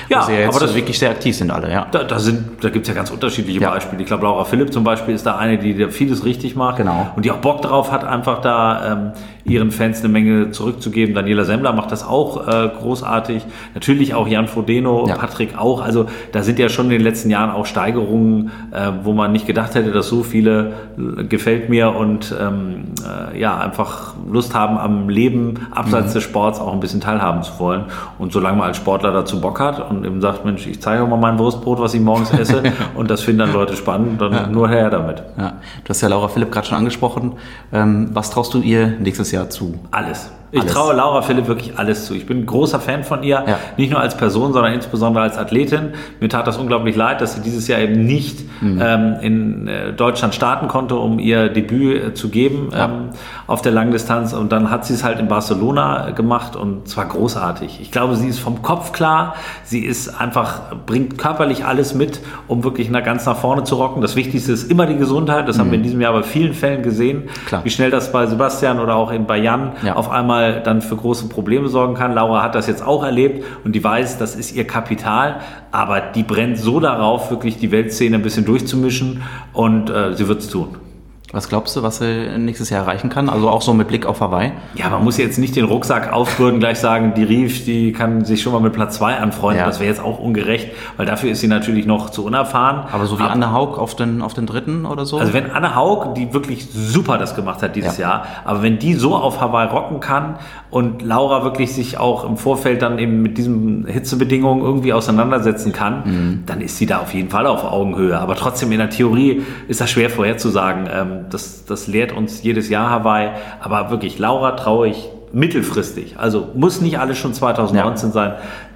[0.09, 1.85] Ja, sie ja jetzt aber das, wirklich sehr aktiv sind alle, ja.
[1.91, 3.71] Da, da, da gibt es ja ganz unterschiedliche ja.
[3.71, 4.01] Beispiele.
[4.01, 7.12] Ich glaube, Laura Philipp zum Beispiel ist da eine, die vieles richtig macht genau.
[7.15, 9.12] und die auch Bock drauf hat, einfach da ähm,
[9.47, 11.15] ihren Fans eine Menge zurückzugeben.
[11.15, 13.45] Daniela Semmler macht das auch äh, großartig.
[13.73, 15.15] Natürlich auch Jan Frodeno, ja.
[15.15, 15.82] Patrick auch.
[15.82, 19.48] Also da sind ja schon in den letzten Jahren auch Steigerungen, äh, wo man nicht
[19.48, 22.85] gedacht hätte, dass so viele äh, gefällt mir und ähm,
[23.33, 26.13] äh, ja einfach Lust haben, am Leben abseits mhm.
[26.15, 27.85] des Sports auch ein bisschen teilhaben zu wollen.
[28.19, 31.08] Und solange man als Sportler dazu Bock hat und eben sagt, Mensch, ich zeige auch
[31.08, 32.63] mal mein Wurstbrot, was ich morgens esse
[32.96, 34.48] und das finden dann Leute spannend, dann ja.
[34.48, 35.23] nur her damit.
[35.37, 35.54] Ja.
[35.83, 37.33] Du hast ja Laura Philipp gerade schon angesprochen.
[37.71, 39.77] Ähm, was traust du ihr nächstes Jahr zu?
[39.91, 40.31] Alles.
[40.52, 40.73] Ich alles.
[40.73, 42.13] traue Laura Philipp wirklich alles zu.
[42.13, 43.60] Ich bin ein großer Fan von ihr, ja.
[43.75, 45.89] nicht nur als Person, sondern insbesondere als Athletin.
[46.21, 48.81] Mir tat das unglaublich leid, dass sie dieses Jahr eben nicht mhm.
[48.81, 52.85] ähm, in äh, Deutschland starten konnte, um ihr Debüt äh, zu geben ja.
[52.85, 53.10] ähm,
[53.45, 54.31] auf der Langdistanz.
[54.31, 57.79] Und dann hat sie es halt in Barcelona gemacht und zwar großartig.
[57.81, 59.35] Ich glaube, sie ist vom Kopf klar.
[59.65, 64.02] Sie ist einfach, bringt körperlich alles mit, um wirklich nach, ganz nach vorne zu rocken.
[64.02, 65.50] Das Wichtigste ist immer die Gesundheit.
[65.50, 65.62] Das mhm.
[65.62, 67.65] haben wir in diesem Jahr bei vielen Fällen gesehen, Klar.
[67.65, 69.98] wie schnell das bei Sebastian oder auch in Bayern ja.
[69.98, 72.13] auf einmal mal dann für große Probleme sorgen kann.
[72.13, 76.23] Laura hat das jetzt auch erlebt und die weiß, das ist ihr Kapital, aber die
[76.23, 79.23] brennt so darauf, wirklich die Weltszene ein bisschen durchzumischen
[79.54, 80.87] und äh, sie wird es tun.
[81.34, 83.28] Was glaubst du, was er nächstes Jahr erreichen kann?
[83.28, 84.54] Also auch so mit Blick auf Hawaii?
[84.75, 88.42] Ja, man muss jetzt nicht den Rucksack aufbürden, gleich sagen, die Rief, die kann sich
[88.42, 89.60] schon mal mit Platz 2 anfreunden.
[89.60, 89.65] Ja.
[89.65, 92.88] Das wäre jetzt auch ungerecht, weil dafür ist sie natürlich noch zu unerfahren.
[92.94, 95.17] Aber so wie Aber, Anne Haug auf den, auf den dritten oder so?
[95.17, 98.08] Also wenn Anne Haug, die wirklich super das gemacht hat dieses ja.
[98.08, 100.38] Jahr, aber wenn die so auf Hawaii rocken kann
[100.69, 106.04] und Laura wirklich sich auch im Vorfeld dann eben mit diesen Hitzebedingungen irgendwie auseinandersetzen kann,
[106.06, 106.44] mhm.
[106.46, 108.17] dann ist sie da auf jeden Fall auf Augenhöhe.
[108.17, 110.88] Aber trotzdem in der Theorie ist das schwer vorherzusagen.
[111.29, 113.31] Das, das lehrt uns jedes Jahr Hawaii.
[113.59, 116.15] Aber wirklich, Laura traue ich mittelfristig.
[116.17, 118.13] Also muss nicht alles schon 2019 ja.
[118.13, 118.33] sein.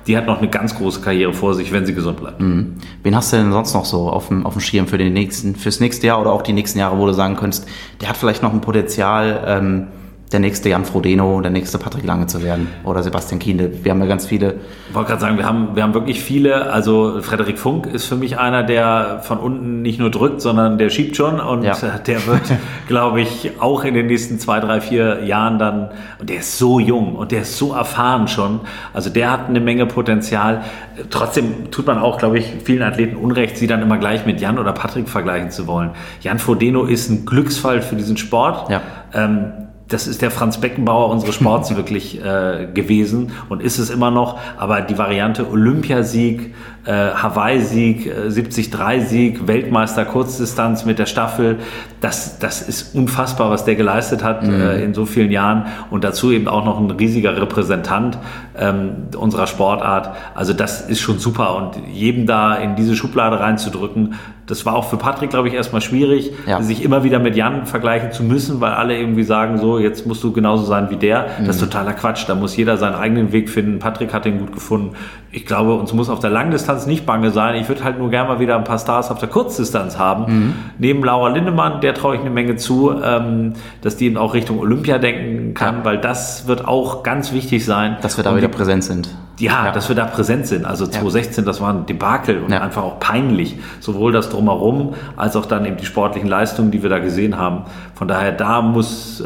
[0.08, 2.40] Die hat noch eine ganz große Karriere vor sich, wenn sie gesund bleibt.
[2.40, 2.78] Mhm.
[3.04, 5.56] Wen hast du denn sonst noch so auf dem, auf dem Schirm für den nächsten,
[5.56, 7.68] fürs nächste Jahr oder auch die nächsten Jahre, wo du sagen könntest,
[8.02, 9.88] der hat vielleicht noch ein Potenzial, ähm,
[10.32, 13.84] der nächste Jan Frodeno, der nächste Patrick Lange zu werden oder Sebastian Kienle.
[13.84, 14.56] Wir haben ja ganz viele.
[14.90, 16.72] Ich wollte gerade sagen, wir haben, wir haben wirklich viele.
[16.72, 20.90] Also Frederik Funk ist für mich einer, der von unten nicht nur drückt, sondern der
[20.90, 21.76] schiebt schon und ja.
[22.08, 22.42] der wird,
[22.88, 26.80] glaube ich, auch in den nächsten zwei, drei, vier Jahren dann, und der ist so
[26.80, 28.62] jung und der ist so erfahren schon.
[28.94, 30.62] Also der hat eine Menge Potenzial.
[31.10, 34.60] Trotzdem tut man auch, glaube ich, vielen Athleten Unrecht, sie dann immer gleich mit Jan
[34.60, 35.92] oder Patrick vergleichen zu wollen.
[36.22, 38.70] Jan Frodeno ist ein Glücksfall für diesen Sport.
[38.70, 38.82] Ja.
[39.14, 39.52] Ähm,
[39.92, 44.40] das ist der Franz Beckenbauer unseres Sports wirklich äh, gewesen und ist es immer noch.
[44.58, 46.54] Aber die Variante Olympiasieg,
[46.86, 51.60] äh, Hawaii-Sieg, äh, 73-Sieg, Weltmeister Kurzdistanz mit der Staffel,
[52.00, 54.54] das, das ist unfassbar, was der geleistet hat mhm.
[54.54, 55.68] äh, in so vielen Jahren.
[55.92, 58.18] Und dazu eben auch noch ein riesiger Repräsentant
[58.58, 60.16] ähm, unserer Sportart.
[60.34, 61.56] Also das ist schon super.
[61.56, 64.16] Und jedem da in diese Schublade reinzudrücken,
[64.48, 66.62] das war auch für Patrick, glaube ich, erstmal schwierig, ja.
[66.62, 70.24] sich immer wieder mit Jan vergleichen zu müssen, weil alle irgendwie sagen, so, jetzt musst
[70.24, 71.28] du genauso sein wie der.
[71.40, 71.46] Mhm.
[71.46, 71.66] Das ist mhm.
[71.68, 72.26] totaler Quatsch.
[72.28, 73.80] Da muss jeder seinen eigenen Weg finden.
[73.80, 74.96] Patrick hat den gut gefunden.
[75.34, 77.56] Ich glaube, uns muss auf der Langdistanz nicht bange sein.
[77.56, 80.26] Ich würde halt nur gerne mal wieder ein paar Stars auf der Kurzdistanz haben.
[80.34, 80.54] Mhm.
[80.78, 84.60] Neben Laura Lindemann, der traue ich eine Menge zu, ähm, dass die eben auch Richtung
[84.60, 85.86] Olympia denken kann, ja.
[85.86, 87.98] weil das wird auch ganz wichtig sein.
[88.02, 89.10] Dass wir da wieder präsent sind.
[89.40, 90.66] Ja, ja, dass wir da präsent sind.
[90.66, 92.62] Also 2016, das war ein Debakel und ja.
[92.62, 93.58] einfach auch peinlich.
[93.80, 97.64] Sowohl das Drumherum als auch dann eben die sportlichen Leistungen, die wir da gesehen haben.
[97.96, 99.26] Von daher, da muss äh,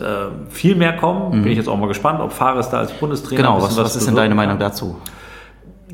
[0.49, 1.39] viel mehr kommen.
[1.39, 1.43] Mhm.
[1.43, 3.41] Bin ich jetzt auch mal gespannt, ob Fares da als Bundestrainer.
[3.41, 4.97] Genau, was, was ist denn deine Meinung dazu?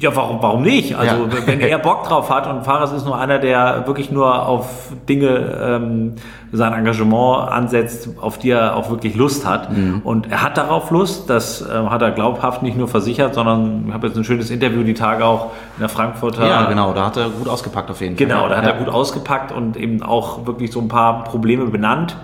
[0.01, 0.95] Ja, warum, warum nicht?
[0.95, 1.45] Also ja.
[1.45, 5.27] wenn er Bock drauf hat und Fares ist nur einer, der wirklich nur auf Dinge
[5.61, 6.15] ähm,
[6.51, 9.71] sein Engagement ansetzt, auf die er auch wirklich Lust hat.
[9.71, 10.01] Mhm.
[10.03, 13.93] Und er hat darauf Lust, das äh, hat er glaubhaft nicht nur versichert, sondern ich
[13.93, 16.47] habe jetzt ein schönes Interview die Tage auch in der Frankfurter.
[16.47, 18.25] Ja, genau, da hat er gut ausgepackt auf jeden Fall.
[18.25, 18.71] Genau, da hat ja.
[18.71, 22.17] er gut ausgepackt und eben auch wirklich so ein paar Probleme benannt.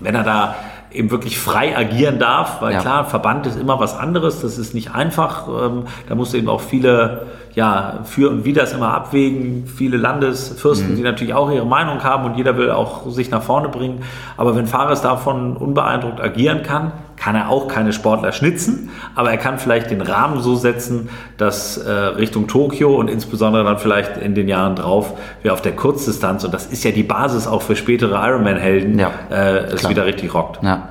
[0.00, 0.56] Wenn er da
[0.96, 2.80] eben wirklich frei agieren darf, weil ja.
[2.80, 6.48] klar, Verband ist immer was anderes, das ist nicht einfach, ähm, da musst du eben
[6.48, 10.96] auch viele, ja, für und wider es immer abwägen, viele Landesfürsten, mhm.
[10.96, 14.02] die natürlich auch ihre Meinung haben und jeder will auch sich nach vorne bringen,
[14.36, 19.36] aber wenn Fares davon unbeeindruckt agieren kann, kann er auch keine Sportler schnitzen, aber er
[19.38, 21.08] kann vielleicht den Rahmen so setzen,
[21.38, 25.72] dass äh, Richtung Tokio und insbesondere dann vielleicht in den Jahren drauf wir auf der
[25.72, 29.90] Kurzdistanz, und das ist ja die Basis auch für spätere Ironman-Helden, Ja, äh, es klar.
[29.90, 30.62] wieder richtig rockt.
[30.62, 30.88] Ja.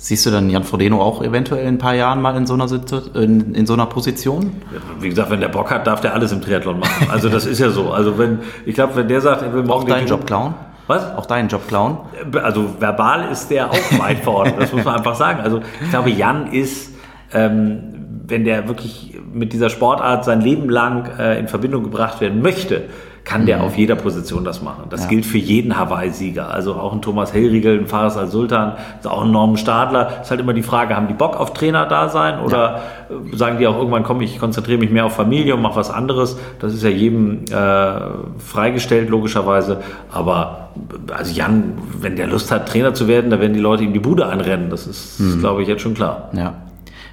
[0.00, 2.66] Siehst du dann Jan Frodeno auch eventuell in ein paar Jahren mal in so einer,
[3.14, 4.52] in, in so einer Position?
[5.00, 7.08] Wie gesagt, wenn der Bock hat, darf der alles im Triathlon machen.
[7.10, 7.90] Also das ist ja so.
[7.90, 10.54] Also wenn, ich glaube, wenn der sagt, er will Auch morgen deinen den- Job klauen?
[10.88, 11.14] Was?
[11.16, 11.98] Auch deinen Job klauen?
[12.42, 15.40] Also verbal ist der auch weit vorne, das muss man einfach sagen.
[15.40, 16.94] Also ich glaube, Jan ist,
[17.32, 22.42] ähm, wenn der wirklich mit dieser Sportart sein Leben lang äh, in Verbindung gebracht werden
[22.42, 22.84] möchte,
[23.28, 24.84] kann der auf jeder Position das machen.
[24.88, 25.04] Das Mhm.
[25.04, 25.10] Ja.
[25.10, 26.50] gilt für jeden Hawaii-Sieger.
[26.50, 28.72] Also auch ein Thomas Hellriegel, ein Fares Al-Sultan,
[29.04, 30.22] auch ein Norman Stadler.
[30.22, 33.58] Ist halt immer die Frage, haben die Bock auf Trainer da sein oder äh, sagen
[33.58, 36.38] die auch irgendwann, komm, ich konzentriere mich mehr auf Familie und mache was anderes.
[36.60, 38.00] Das ist ja jedem äh,
[38.38, 39.82] freigestellt, logischerweise.
[40.10, 40.68] Aber
[41.14, 43.98] also Jan, wenn der Lust hat, Trainer zu werden, da werden die Leute ihm die
[43.98, 44.70] Bude anrennen.
[44.70, 45.40] Das ist, Mhm.
[45.40, 46.30] glaube ich, jetzt schon klar.
[46.32, 46.54] Ja.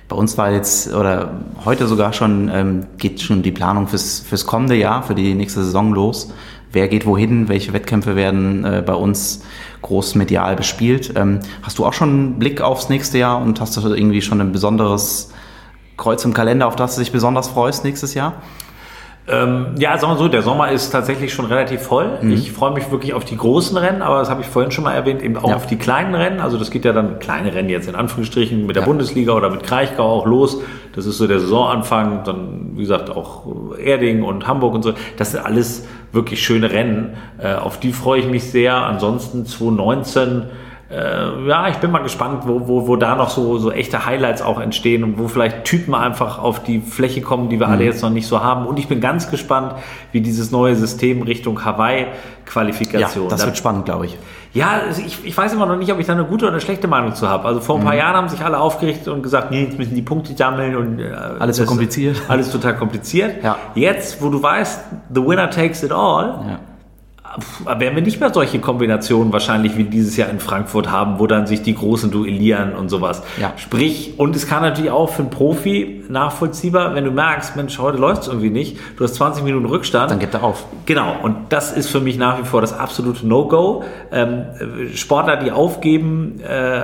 [0.07, 1.31] Bei uns war jetzt, oder
[1.65, 5.63] heute sogar schon, ähm, geht schon die Planung fürs, fürs kommende Jahr, für die nächste
[5.63, 6.31] Saison los.
[6.71, 9.43] Wer geht wohin, welche Wettkämpfe werden äh, bei uns
[9.81, 11.13] groß medial bespielt.
[11.15, 14.41] Ähm, hast du auch schon einen Blick aufs nächste Jahr und hast du irgendwie schon
[14.41, 15.31] ein besonderes
[15.97, 18.41] Kreuz im Kalender, auf das du dich besonders freust nächstes Jahr?
[19.27, 22.19] Ähm, ja, sagen wir so, der Sommer ist tatsächlich schon relativ voll.
[22.21, 22.31] Mhm.
[22.33, 24.93] Ich freue mich wirklich auf die großen Rennen, aber das habe ich vorhin schon mal
[24.93, 25.55] erwähnt, eben auch Ja.
[25.55, 26.39] auf die kleinen Rennen.
[26.39, 28.87] Also das geht ja dann, kleine Rennen jetzt in Anführungsstrichen, mit der Ja.
[28.87, 30.61] Bundesliga oder mit Kraichgau auch los.
[30.93, 32.23] Das ist so der Saisonanfang.
[32.23, 33.45] Dann, wie gesagt, auch
[33.83, 34.93] Erding und Hamburg und so.
[35.17, 37.15] Das sind alles wirklich schöne Rennen.
[37.39, 38.75] Äh, auf die freue ich mich sehr.
[38.75, 40.43] Ansonsten 2019
[40.91, 44.41] äh, ja, ich bin mal gespannt, wo, wo, wo da noch so, so echte Highlights
[44.43, 47.73] auch entstehen und wo vielleicht Typen einfach auf die Fläche kommen, die wir Mhm.
[47.73, 48.67] alle jetzt noch nicht so haben.
[48.67, 49.73] Und ich bin ganz gespannt,
[50.11, 53.29] wie dieses neue System Richtung Hawaii-Qualifikation.
[53.29, 54.17] das Da- wird spannend, glaube ich.
[54.53, 56.61] ja, also ich, ich weiß immer noch nicht, ob ich da eine gute oder eine
[56.61, 57.45] schlechte Meinung zu habe.
[57.45, 57.85] Also vor ein Mhm.
[57.85, 60.99] paar Jahren haben sich alle aufgerichtet und gesagt, nee, jetzt müssen die Punkte sammeln und
[60.99, 62.21] äh, Alles so kompliziert.
[62.27, 63.43] Alles total kompliziert.
[63.43, 63.57] Ja.
[63.75, 64.81] Jetzt, wo du weißt,
[65.13, 66.59] the winner takes it all, Ja.
[67.65, 71.47] Werden wir nicht mehr solche Kombinationen wahrscheinlich wie dieses Jahr in Frankfurt haben, wo dann
[71.47, 73.23] sich die Großen duellieren und sowas.
[73.39, 73.53] Ja.
[73.57, 77.97] Sprich, und es kann natürlich auch für einen Profi nachvollziehbar, wenn du merkst, Mensch, heute
[77.97, 80.11] läuft es irgendwie nicht, du hast 20 Minuten Rückstand.
[80.11, 80.65] Dann gibt er auf.
[80.85, 83.83] Genau, und das ist für mich nach wie vor das absolute No-Go.
[84.11, 84.45] Ähm,
[84.91, 86.81] äh, Sportler, die aufgeben, äh,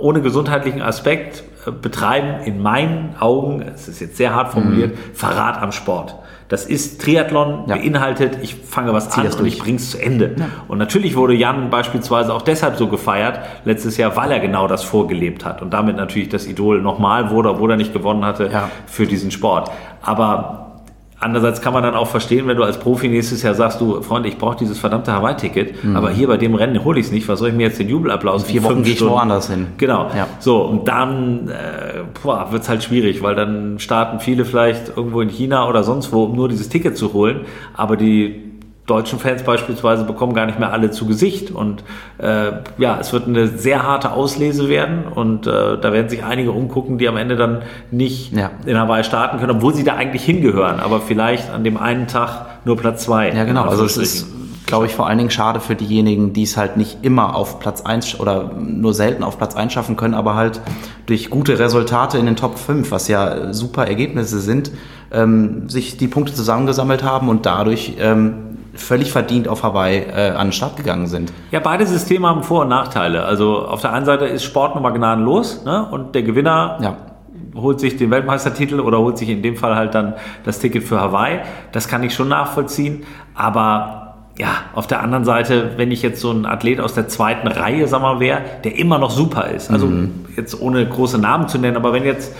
[0.00, 5.60] ohne gesundheitlichen Aspekt, äh, betreiben in meinen Augen, es ist jetzt sehr hart formuliert, Verrat
[5.60, 6.16] am Sport.
[6.54, 7.74] Das ist Triathlon, Ja.
[7.74, 9.58] beinhaltet, ich fange was Zieh an und ich durch.
[9.58, 10.36] bring's zu Ende.
[10.68, 14.84] Und natürlich wurde Jan beispielsweise auch deshalb so gefeiert letztes Jahr, weil er genau das
[14.84, 18.70] vorgelebt hat und damit natürlich das Idol nochmal wurde, obwohl er nicht gewonnen hatte Ja.
[18.86, 19.68] für diesen Sport.
[20.00, 20.63] Aber
[21.24, 24.26] andererseits kann man dann auch verstehen, wenn du als Profi nächstes Jahr sagst, du Freund,
[24.26, 27.38] ich brauche dieses verdammte Hawaii-Ticket, aber hier bei dem Rennen hole ich es nicht, was
[27.38, 29.68] soll ich mir jetzt den Jubelapplaus vier Wochen fünf gehe ich woanders hin.
[29.78, 30.10] Genau.
[30.16, 30.28] Ja.
[30.38, 35.28] So, und dann äh, wird es halt schwierig, weil dann starten viele vielleicht irgendwo in
[35.28, 37.40] China oder sonst wo, um nur dieses Ticket zu holen.
[37.74, 38.53] Aber die
[38.86, 41.50] deutschen Fans beispielsweise bekommen gar nicht mehr alle zu Gesicht.
[41.50, 41.82] Und
[42.18, 45.04] äh, ja, es wird eine sehr harte Auslese werden.
[45.14, 48.50] Und äh, da werden sich einige umgucken, die am Ende dann nicht Ja.
[48.66, 50.80] in Hawaii starten können, obwohl sie da eigentlich hingehören.
[50.80, 53.30] Aber vielleicht an dem einen Tag nur Platz zwei.
[53.32, 53.62] Ja, genau.
[53.64, 54.26] Also es ist,
[54.66, 57.80] glaube ich, vor allen Dingen schade für diejenigen, die es halt nicht immer auf Platz
[57.82, 60.60] 1 oder nur selten auf Platz 1 schaffen können, aber halt
[61.06, 64.72] durch gute Resultate in den Top 5, was ja super Ergebnisse sind,
[65.12, 70.48] ähm, sich die Punkte zusammengesammelt haben und dadurch ähm, völlig verdient auf Hawaii äh, an
[70.48, 71.32] den Start gegangen sind.
[71.50, 73.24] Ja, beide Systeme haben Vor- und Nachteile.
[73.24, 75.86] Also auf der einen Seite ist Sport nun mal gnadenlos ne?
[75.90, 76.96] und der Gewinner Ja.
[77.54, 80.14] holt sich den Weltmeistertitel oder holt sich in dem Fall halt dann
[80.44, 81.40] das Ticket für Hawaii.
[81.72, 83.04] Das kann ich schon nachvollziehen.
[83.34, 84.00] Aber
[84.36, 87.86] ja, auf der anderen Seite, wenn ich jetzt so ein Athlet aus der zweiten Reihe,
[87.86, 89.70] sag mal, wäre, der immer noch super ist.
[89.70, 89.88] Also
[90.36, 92.34] jetzt ohne große Namen zu nennen, aber wenn jetzt,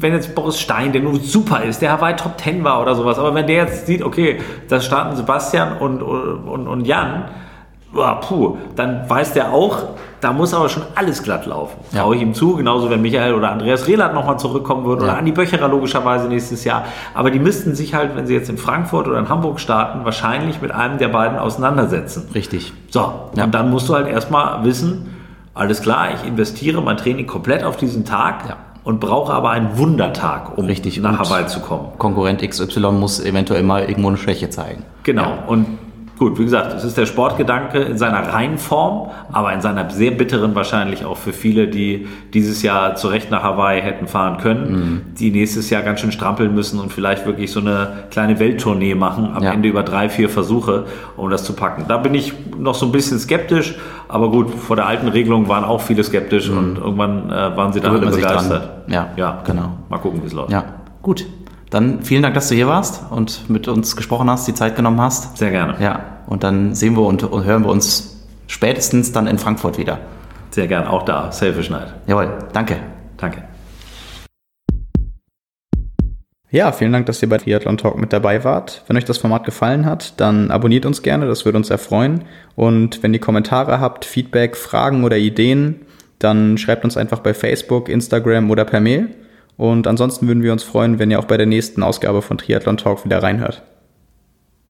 [0.00, 3.18] wenn jetzt Boris Stein, der nur super ist, der Hawaii Top 10 war oder sowas,
[3.18, 4.38] aber wenn der jetzt sieht, okay,
[4.68, 7.24] da starten Sebastian und, und, und Jan,
[7.96, 9.78] ja, puh, dann weiß der auch,
[10.20, 11.78] da muss aber schon alles glatt laufen.
[11.92, 12.02] Ja.
[12.02, 15.12] Traue ich ihm zu, genauso wenn Michael oder Andreas Rehlert nochmal zurückkommen würden Ja.
[15.12, 16.84] oder Andi Böcherer logischerweise nächstes Jahr.
[17.14, 20.60] Aber die müssten sich halt, wenn sie jetzt in Frankfurt oder in Hamburg starten, wahrscheinlich
[20.60, 22.28] mit einem der beiden auseinandersetzen.
[22.34, 22.72] Richtig.
[22.90, 23.00] So,
[23.34, 23.44] Ja.
[23.44, 25.14] und dann musst du halt erstmal wissen,
[25.54, 28.56] alles klar, ich investiere mein Training komplett auf diesen Tag Ja.
[28.88, 30.98] Und brauche aber einen Wundertag, um Richtig.
[31.02, 31.90] nach Hawaii zu kommen.
[31.98, 34.82] Konkurrent XY muss eventuell mal irgendwo eine Schwäche zeigen.
[35.02, 35.34] Genau.
[35.46, 35.66] Und
[36.18, 40.10] gut, wie gesagt, es ist der Sportgedanke in seiner reinen Form, aber in seiner sehr
[40.10, 45.00] bitteren wahrscheinlich auch für viele, die dieses Jahr zurecht nach Hawaii hätten fahren können, mhm.
[45.14, 49.30] die nächstes Jahr ganz schön strampeln müssen und vielleicht wirklich so eine kleine Welttournee machen,
[49.34, 49.52] am ja.
[49.52, 51.84] Ende über drei, vier Versuche, um das zu packen.
[51.88, 53.76] Da bin ich noch so ein bisschen skeptisch,
[54.08, 56.58] aber gut, vor der alten Regelung waren auch viele skeptisch mhm.
[56.58, 58.70] und irgendwann äh, waren sie da alle begeistert.
[58.88, 59.70] Ja, ja, genau.
[59.88, 60.50] Mal gucken, wie es läuft.
[60.50, 60.64] Ja,
[61.02, 61.26] gut.
[61.70, 65.00] Dann vielen Dank, dass du hier warst und mit uns gesprochen hast, die Zeit genommen
[65.00, 65.36] hast.
[65.36, 65.76] Sehr gerne.
[65.80, 69.98] Ja, und dann sehen wir und, und hören wir uns spätestens dann in Frankfurt wieder.
[70.50, 71.92] Sehr gerne, auch da, Selfish Night.
[72.06, 72.76] Jawohl, danke.
[73.18, 73.42] Danke.
[76.50, 78.82] Ja, vielen Dank, dass ihr bei Triathlon Talk mit dabei wart.
[78.86, 82.24] Wenn euch das Format gefallen hat, dann abonniert uns gerne, das würde uns erfreuen.
[82.56, 85.82] Und wenn ihr Kommentare habt, Feedback, Fragen oder Ideen,
[86.18, 89.10] dann schreibt uns einfach bei Facebook, Instagram oder per Mail.
[89.58, 92.78] Und ansonsten würden wir uns freuen, wenn ihr auch bei der nächsten Ausgabe von Triathlon
[92.78, 93.62] Talk wieder reinhört.